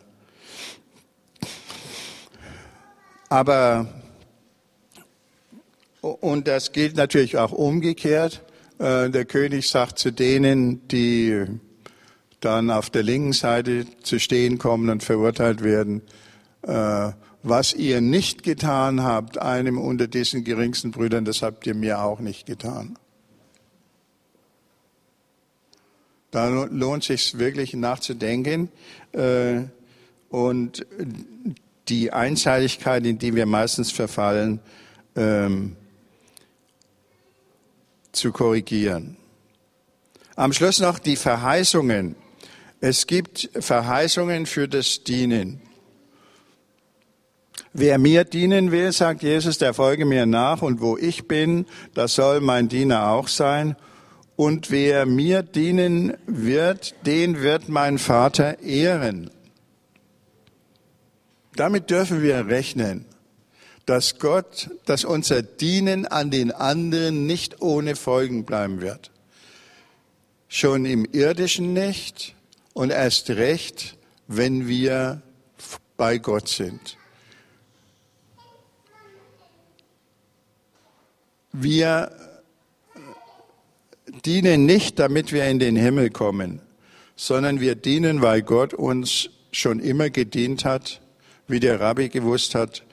Aber, 3.30 3.88
und 6.02 6.47
das 6.47 6.71
gilt 6.71 6.95
natürlich 6.95 7.38
auch 7.38 7.52
umgekehrt. 7.52 8.41
Äh, 8.82 9.12
der 9.12 9.26
König 9.26 9.70
sagt 9.70 10.00
zu 10.00 10.12
denen, 10.12 10.88
die 10.88 11.46
dann 12.39 12.72
auf 12.72 12.89
der 12.89 13.04
linken 13.04 13.34
Seite 13.34 13.86
zu 14.02 14.17
stehen 14.17 14.58
kommen 14.58 14.89
und 14.89 15.04
verurteilt 15.04 15.63
werden, 15.63 16.02
äh, 16.63 17.12
was 17.44 17.74
ihr 17.76 18.02
nicht 18.02 18.41
getan 18.41 19.04
habt, 19.04 19.38
einem 19.38 19.78
unter 19.78 20.08
diesen 20.08 20.44
geringsten 20.44 20.89
Brüdern, 20.89 21.26
das 21.26 21.44
habt 21.44 21.67
ihr 21.67 21.76
mir 21.76 22.02
auch 22.02 22.20
nicht 22.20 22.48
getan. 22.48 22.98
Da 26.32 26.48
lohnt 26.50 27.04
sich 27.04 27.38
wirklich 27.38 27.76
nachzudenken 27.76 28.70
äh, 29.12 29.62
und 30.30 30.88
die 31.88 32.12
Einseitigkeit, 32.12 33.06
in 33.06 33.20
die 33.20 33.36
wir 33.36 33.46
meistens 33.46 33.91
verfallen, 33.91 34.60
ähm, 35.15 35.76
zu 38.12 38.32
korrigieren. 38.32 39.17
Am 40.36 40.54
Schluss 40.54 40.80
noch 40.80 41.00
die 41.00 41.15
Verheißungen. 41.15 42.15
Es 42.80 43.06
gibt 43.06 43.50
Verheißungen 43.60 44.45
für 44.45 44.67
das 44.67 45.04
Dienen. 45.04 45.62
Wer 47.74 47.97
mir 48.00 48.26
dienen 48.26 48.71
will, 48.71 48.91
sagt 48.91 49.24
Jesus, 49.24 49.58
der 49.58 49.74
folge 49.74 50.06
mir 50.06 50.26
nach 50.26 50.62
und 50.62 50.82
wo 50.82 50.97
ich 50.97 51.28
bin, 51.28 51.65
das 51.93 52.15
soll 52.15 52.41
mein 52.41 52.67
Diener 52.67 53.10
auch 53.10 53.30
sein. 53.30 53.78
Und 54.36 54.71
wer 54.71 55.06
mir 55.06 55.43
dienen 55.43 56.17
wird, 56.26 56.95
den 57.06 57.41
wird 57.41 57.69
mein 57.69 57.97
Vater 57.97 58.60
ehren. 58.62 59.30
Damit 61.56 61.89
dürfen 61.89 62.21
wir 62.21 62.47
rechnen, 62.47 63.06
dass 63.91 64.19
Gott, 64.19 64.69
dass 64.86 65.04
unser 65.04 65.41
Dienen 65.41 66.06
an 66.06 66.32
den 66.32 66.54
anderen 66.54 67.25
nicht 67.25 67.62
ohne 67.62 67.97
Folgen 67.97 68.45
bleiben 68.45 68.80
wird. 68.80 69.12
Schon 70.47 70.86
im 70.86 71.04
irdischen 71.04 71.73
nicht 71.73 72.34
und 72.71 72.89
erst 72.89 73.32
recht, 73.32 73.97
wenn 74.27 74.65
wir 74.65 75.21
bei 75.97 76.19
Gott 76.19 76.47
sind. 76.47 76.95
Wir 81.51 82.13
dienen 84.23 84.65
nicht, 84.65 84.99
damit 84.99 85.34
wir 85.34 85.49
in 85.49 85.60
den 85.60 85.75
Himmel 85.75 86.12
kommen, 86.12 86.62
sondern 87.17 87.60
wir 87.60 87.75
dienen, 87.75 88.21
weil 88.21 88.41
Gott 88.41 88.73
uns 88.73 89.32
schon 89.51 89.82
immer 89.82 90.10
gedient 90.10 90.63
hat, 90.63 91.01
wie 91.49 91.60
der 91.60 91.82
Rabbi 91.82 92.08
gewusst 92.08 92.56
hat 92.56 92.84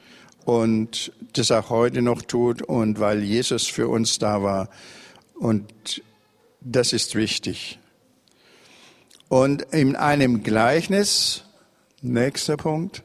und 0.48 1.12
das 1.34 1.50
auch 1.50 1.68
heute 1.68 2.00
noch 2.00 2.22
tut 2.22 2.62
und 2.62 2.98
weil 3.00 3.22
Jesus 3.22 3.66
für 3.66 3.86
uns 3.86 4.18
da 4.18 4.42
war. 4.42 4.70
Und 5.34 6.02
das 6.62 6.94
ist 6.94 7.16
wichtig. 7.16 7.78
Und 9.28 9.60
in 9.72 9.94
einem 9.94 10.42
Gleichnis, 10.42 11.44
nächster 12.00 12.56
Punkt, 12.56 13.02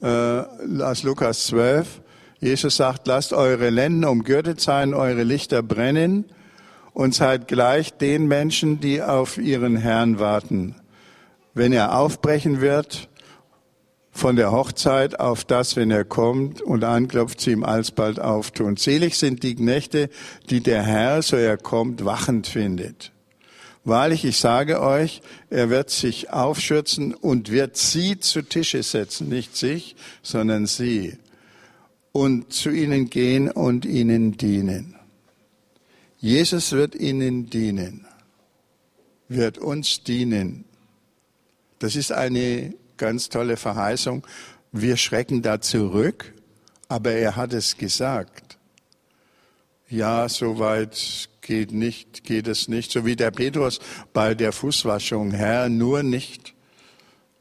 äh, 0.00 0.06
aus 0.06 1.02
Lukas 1.02 1.48
12, 1.48 2.00
Jesus 2.40 2.76
sagt, 2.76 3.06
lasst 3.06 3.34
eure 3.34 3.68
Lenden 3.68 4.06
umgürtet 4.06 4.62
sein, 4.62 4.94
eure 4.94 5.22
Lichter 5.22 5.62
brennen 5.62 6.24
und 6.94 7.14
seid 7.14 7.46
gleich 7.46 7.92
den 7.92 8.26
Menschen, 8.26 8.80
die 8.80 9.02
auf 9.02 9.36
ihren 9.36 9.76
Herrn 9.76 10.18
warten. 10.18 10.76
Wenn 11.52 11.74
er 11.74 11.98
aufbrechen 11.98 12.62
wird 12.62 13.09
von 14.20 14.36
der 14.36 14.52
Hochzeit 14.52 15.18
auf 15.18 15.44
das, 15.44 15.76
wenn 15.76 15.90
er 15.90 16.04
kommt 16.04 16.60
und 16.60 16.84
anklopft, 16.84 17.40
sie 17.40 17.52
ihm 17.52 17.64
alsbald 17.64 18.20
auftun. 18.20 18.76
Selig 18.76 19.16
sind 19.16 19.42
die 19.42 19.54
Knechte, 19.54 20.10
die 20.50 20.60
der 20.60 20.82
Herr, 20.82 21.22
so 21.22 21.36
er 21.36 21.56
kommt, 21.56 22.04
wachend 22.04 22.46
findet. 22.46 23.12
Wahrlich, 23.82 24.26
ich 24.26 24.36
sage 24.36 24.82
euch, 24.82 25.22
er 25.48 25.70
wird 25.70 25.88
sich 25.88 26.30
aufschürzen 26.30 27.14
und 27.14 27.50
wird 27.50 27.78
sie 27.78 28.20
zu 28.20 28.42
Tische 28.42 28.82
setzen, 28.82 29.30
nicht 29.30 29.56
sich, 29.56 29.96
sondern 30.22 30.66
sie, 30.66 31.16
und 32.12 32.52
zu 32.52 32.68
ihnen 32.68 33.08
gehen 33.08 33.50
und 33.50 33.86
ihnen 33.86 34.36
dienen. 34.36 34.96
Jesus 36.18 36.72
wird 36.72 36.94
ihnen 36.94 37.48
dienen, 37.48 38.04
wird 39.28 39.56
uns 39.56 40.04
dienen. 40.04 40.66
Das 41.78 41.96
ist 41.96 42.12
eine 42.12 42.74
ganz 43.00 43.30
tolle 43.30 43.56
Verheißung. 43.56 44.24
Wir 44.70 44.96
schrecken 44.96 45.42
da 45.42 45.60
zurück, 45.60 46.32
aber 46.88 47.12
er 47.12 47.34
hat 47.34 47.52
es 47.54 47.76
gesagt. 47.76 48.58
Ja, 49.88 50.28
so 50.28 50.60
weit 50.60 51.28
geht 51.40 51.72
nicht, 51.72 52.22
geht 52.22 52.46
es 52.46 52.68
nicht. 52.68 52.92
So 52.92 53.04
wie 53.04 53.16
der 53.16 53.32
Petrus 53.32 53.80
bei 54.12 54.34
der 54.34 54.52
Fußwaschung, 54.52 55.32
Herr, 55.32 55.68
nur 55.68 56.02
nicht 56.04 56.54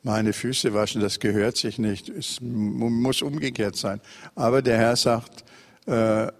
meine 0.01 0.31
Füße 0.31 0.73
waschen, 0.73 1.01
das 1.01 1.19
gehört 1.19 1.57
sich 1.57 1.77
nicht. 1.77 2.07
Es 2.07 2.39
muss 2.41 3.21
umgekehrt 3.21 3.75
sein. 3.75 3.99
Aber 4.33 4.61
der 4.61 4.77
Herr 4.77 4.95
sagt, 4.95 5.43
äh, 5.85 6.31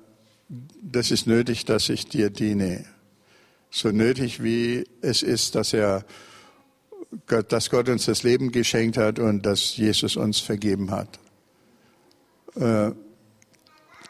das 0.82 1.12
ist 1.12 1.28
nötig, 1.28 1.66
dass 1.66 1.90
ich 1.90 2.08
dir 2.08 2.30
diene. 2.30 2.86
So 3.70 3.92
nötig 3.92 4.42
wie 4.42 4.86
es 5.02 5.22
ist, 5.22 5.56
dass 5.56 5.74
er, 5.74 6.06
dass 7.28 7.70
Gott 7.70 7.90
uns 7.90 8.06
das 8.06 8.24
Leben 8.24 8.52
geschenkt 8.52 8.98
hat 8.98 9.20
und 9.20 9.46
dass 9.46 9.78
Jesus 9.78 10.16
uns 10.16 10.40
vergeben 10.40 10.92
hat. 10.92 11.20
Äh, 12.56 12.92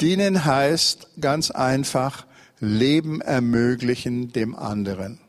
dienen 0.02 0.46
heißt 0.46 1.08
ganz 1.20 1.52
einfach 1.52 2.26
Leben 2.60 3.22
ermöglichen 3.22 4.34
dem 4.34 4.56
anderen. 4.56 5.20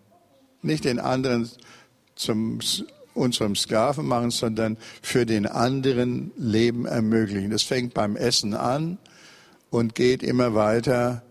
Nicht 0.62 0.84
den 0.84 0.98
anderen 0.98 1.48
zum 2.16 2.58
unserem 3.14 3.56
Sklaven 3.56 4.06
machen, 4.06 4.30
sondern 4.30 4.76
für 5.02 5.26
den 5.26 5.46
anderen 5.46 6.32
Leben 6.36 6.86
ermöglichen. 6.86 7.50
Das 7.50 7.62
fängt 7.62 7.94
beim 7.94 8.16
Essen 8.16 8.54
an 8.54 8.98
und 9.70 9.94
geht 9.94 10.22
immer 10.22 10.54
weiter 10.54 11.22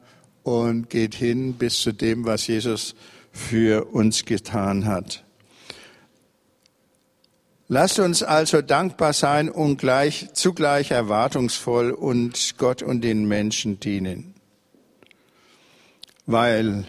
und 0.44 0.90
geht 0.90 1.16
hin 1.16 1.54
bis 1.54 1.80
zu 1.80 1.92
dem, 1.92 2.26
was 2.26 2.48
Jesus 2.48 2.96
für 3.32 3.86
uns 3.86 4.26
getan 4.26 4.86
hat. 4.86 5.24
Lasst 7.72 8.00
uns 8.00 8.24
also 8.24 8.64
dankbar 8.64 9.14
sein 9.14 9.48
und 9.48 9.78
gleich, 9.78 10.30
zugleich 10.34 10.90
erwartungsvoll 10.90 11.92
und 11.92 12.56
Gott 12.58 12.82
und 12.82 13.02
den 13.02 13.28
Menschen 13.28 13.80
dienen. 13.80 14.34
Weil 16.26 16.86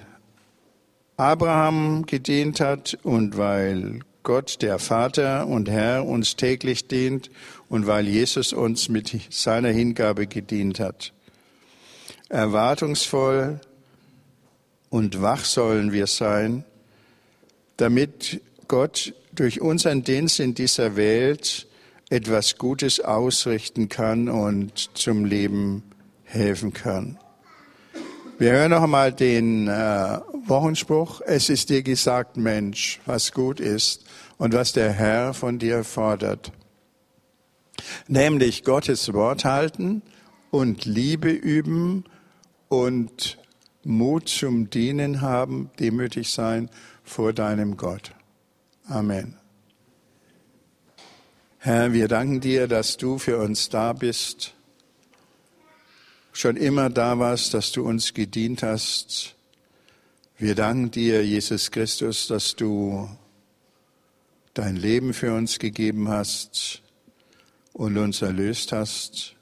Abraham 1.19 2.07
gedient 2.07 2.61
hat 2.61 2.99
und 3.03 3.37
weil 3.37 4.01
Gott, 4.23 4.63
der 4.63 4.79
Vater 4.79 5.47
und 5.49 5.69
Herr, 5.69 6.07
uns 6.07 6.37
täglich 6.37 6.89
dient 6.89 7.31
und 7.69 7.87
weil 7.87 8.09
Jesus 8.09 8.55
uns 8.55 8.89
mit 8.89 9.15
seiner 9.29 9.69
Hingabe 9.69 10.27
gedient 10.27 10.81
hat. 10.81 11.13
Erwartungsvoll 12.31 13.61
und 14.89 15.21
wach 15.21 15.45
sollen 15.45 15.93
wir 15.93 16.07
sein, 16.07 16.65
damit 17.77 18.41
Gott 18.67 19.13
durch 19.41 19.63
unseren 19.63 20.05
Dienst 20.05 20.39
in 20.39 20.53
dieser 20.53 20.97
Welt 20.97 21.67
etwas 22.11 22.59
Gutes 22.59 23.01
ausrichten 23.01 23.89
kann 23.89 24.29
und 24.29 24.91
zum 24.93 25.25
Leben 25.25 25.83
helfen 26.25 26.75
kann. 26.75 27.19
Wir 28.39 28.53
hören 28.53 28.73
noch 28.73 28.83
einmal 28.83 29.15
den 29.15 29.67
äh, 29.67 30.19
Wochenspruch. 30.45 31.23
Es 31.25 31.49
ist 31.49 31.71
dir 31.71 31.83
gesagt, 31.83 32.37
Mensch, 32.37 33.01
was 33.07 33.33
gut 33.33 33.61
ist 33.61 34.05
und 34.37 34.53
was 34.53 34.75
der 34.75 34.93
Herr 34.93 35.33
von 35.33 35.59
dir 35.59 35.85
fordert. 35.85 36.53
Nämlich 38.09 38.63
Gottes 38.63 39.11
Wort 39.15 39.47
halten 39.47 40.03
und 40.51 40.85
Liebe 40.85 41.31
üben 41.31 42.05
und 42.69 43.39
Mut 43.85 44.29
zum 44.29 44.69
Dienen 44.69 45.23
haben, 45.23 45.71
demütig 45.79 46.31
sein 46.31 46.69
vor 47.05 47.33
deinem 47.33 47.79
Gott. 47.79 48.13
Amen. 48.91 49.37
Herr, 51.59 51.93
wir 51.93 52.09
danken 52.09 52.41
dir, 52.41 52.67
dass 52.67 52.97
du 52.97 53.19
für 53.19 53.39
uns 53.39 53.69
da 53.69 53.93
bist, 53.93 54.53
schon 56.33 56.57
immer 56.57 56.91
da 56.91 57.21
warst, 57.21 57.55
dass 57.55 57.71
du 57.71 57.87
uns 57.87 58.15
gedient 58.15 58.65
hast. 58.65 59.37
Wir 60.39 60.57
danken 60.57 60.91
dir, 60.91 61.25
Jesus 61.25 61.71
Christus, 61.71 62.27
dass 62.27 62.57
du 62.57 63.09
dein 64.55 64.75
Leben 64.75 65.15
für 65.15 65.35
uns 65.35 65.61
gegeben 65.61 66.09
hast 66.09 66.83
und 67.73 67.97
uns 67.97 68.23
erlöst 68.23 68.73
hast. 68.73 69.37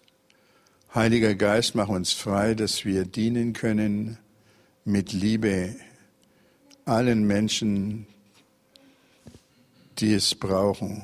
Heiliger 0.94 1.34
Geist, 1.34 1.74
mach 1.74 1.88
uns 1.88 2.12
frei, 2.12 2.52
dass 2.52 2.84
wir 2.84 3.06
dienen 3.06 3.54
können 3.54 4.18
mit 4.84 5.14
Liebe 5.14 5.74
allen 6.84 7.26
Menschen, 7.26 8.06
die 9.98 10.14
es 10.14 10.34
brauchen, 10.34 11.02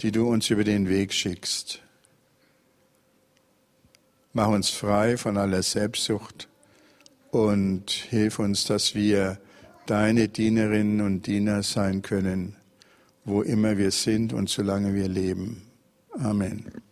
die 0.00 0.12
du 0.12 0.28
uns 0.28 0.50
über 0.50 0.64
den 0.64 0.88
Weg 0.88 1.12
schickst. 1.12 1.80
Mach 4.32 4.48
uns 4.48 4.70
frei 4.70 5.16
von 5.16 5.36
aller 5.36 5.62
Selbstsucht 5.62 6.48
und 7.30 7.90
hilf 7.90 8.38
uns, 8.38 8.64
dass 8.64 8.94
wir 8.94 9.38
deine 9.86 10.28
Dienerinnen 10.28 11.00
und 11.00 11.26
Diener 11.26 11.62
sein 11.62 12.02
können, 12.02 12.56
wo 13.24 13.42
immer 13.42 13.78
wir 13.78 13.90
sind 13.90 14.32
und 14.32 14.48
solange 14.48 14.94
wir 14.94 15.08
leben. 15.08 15.62
Amen. 16.12 16.87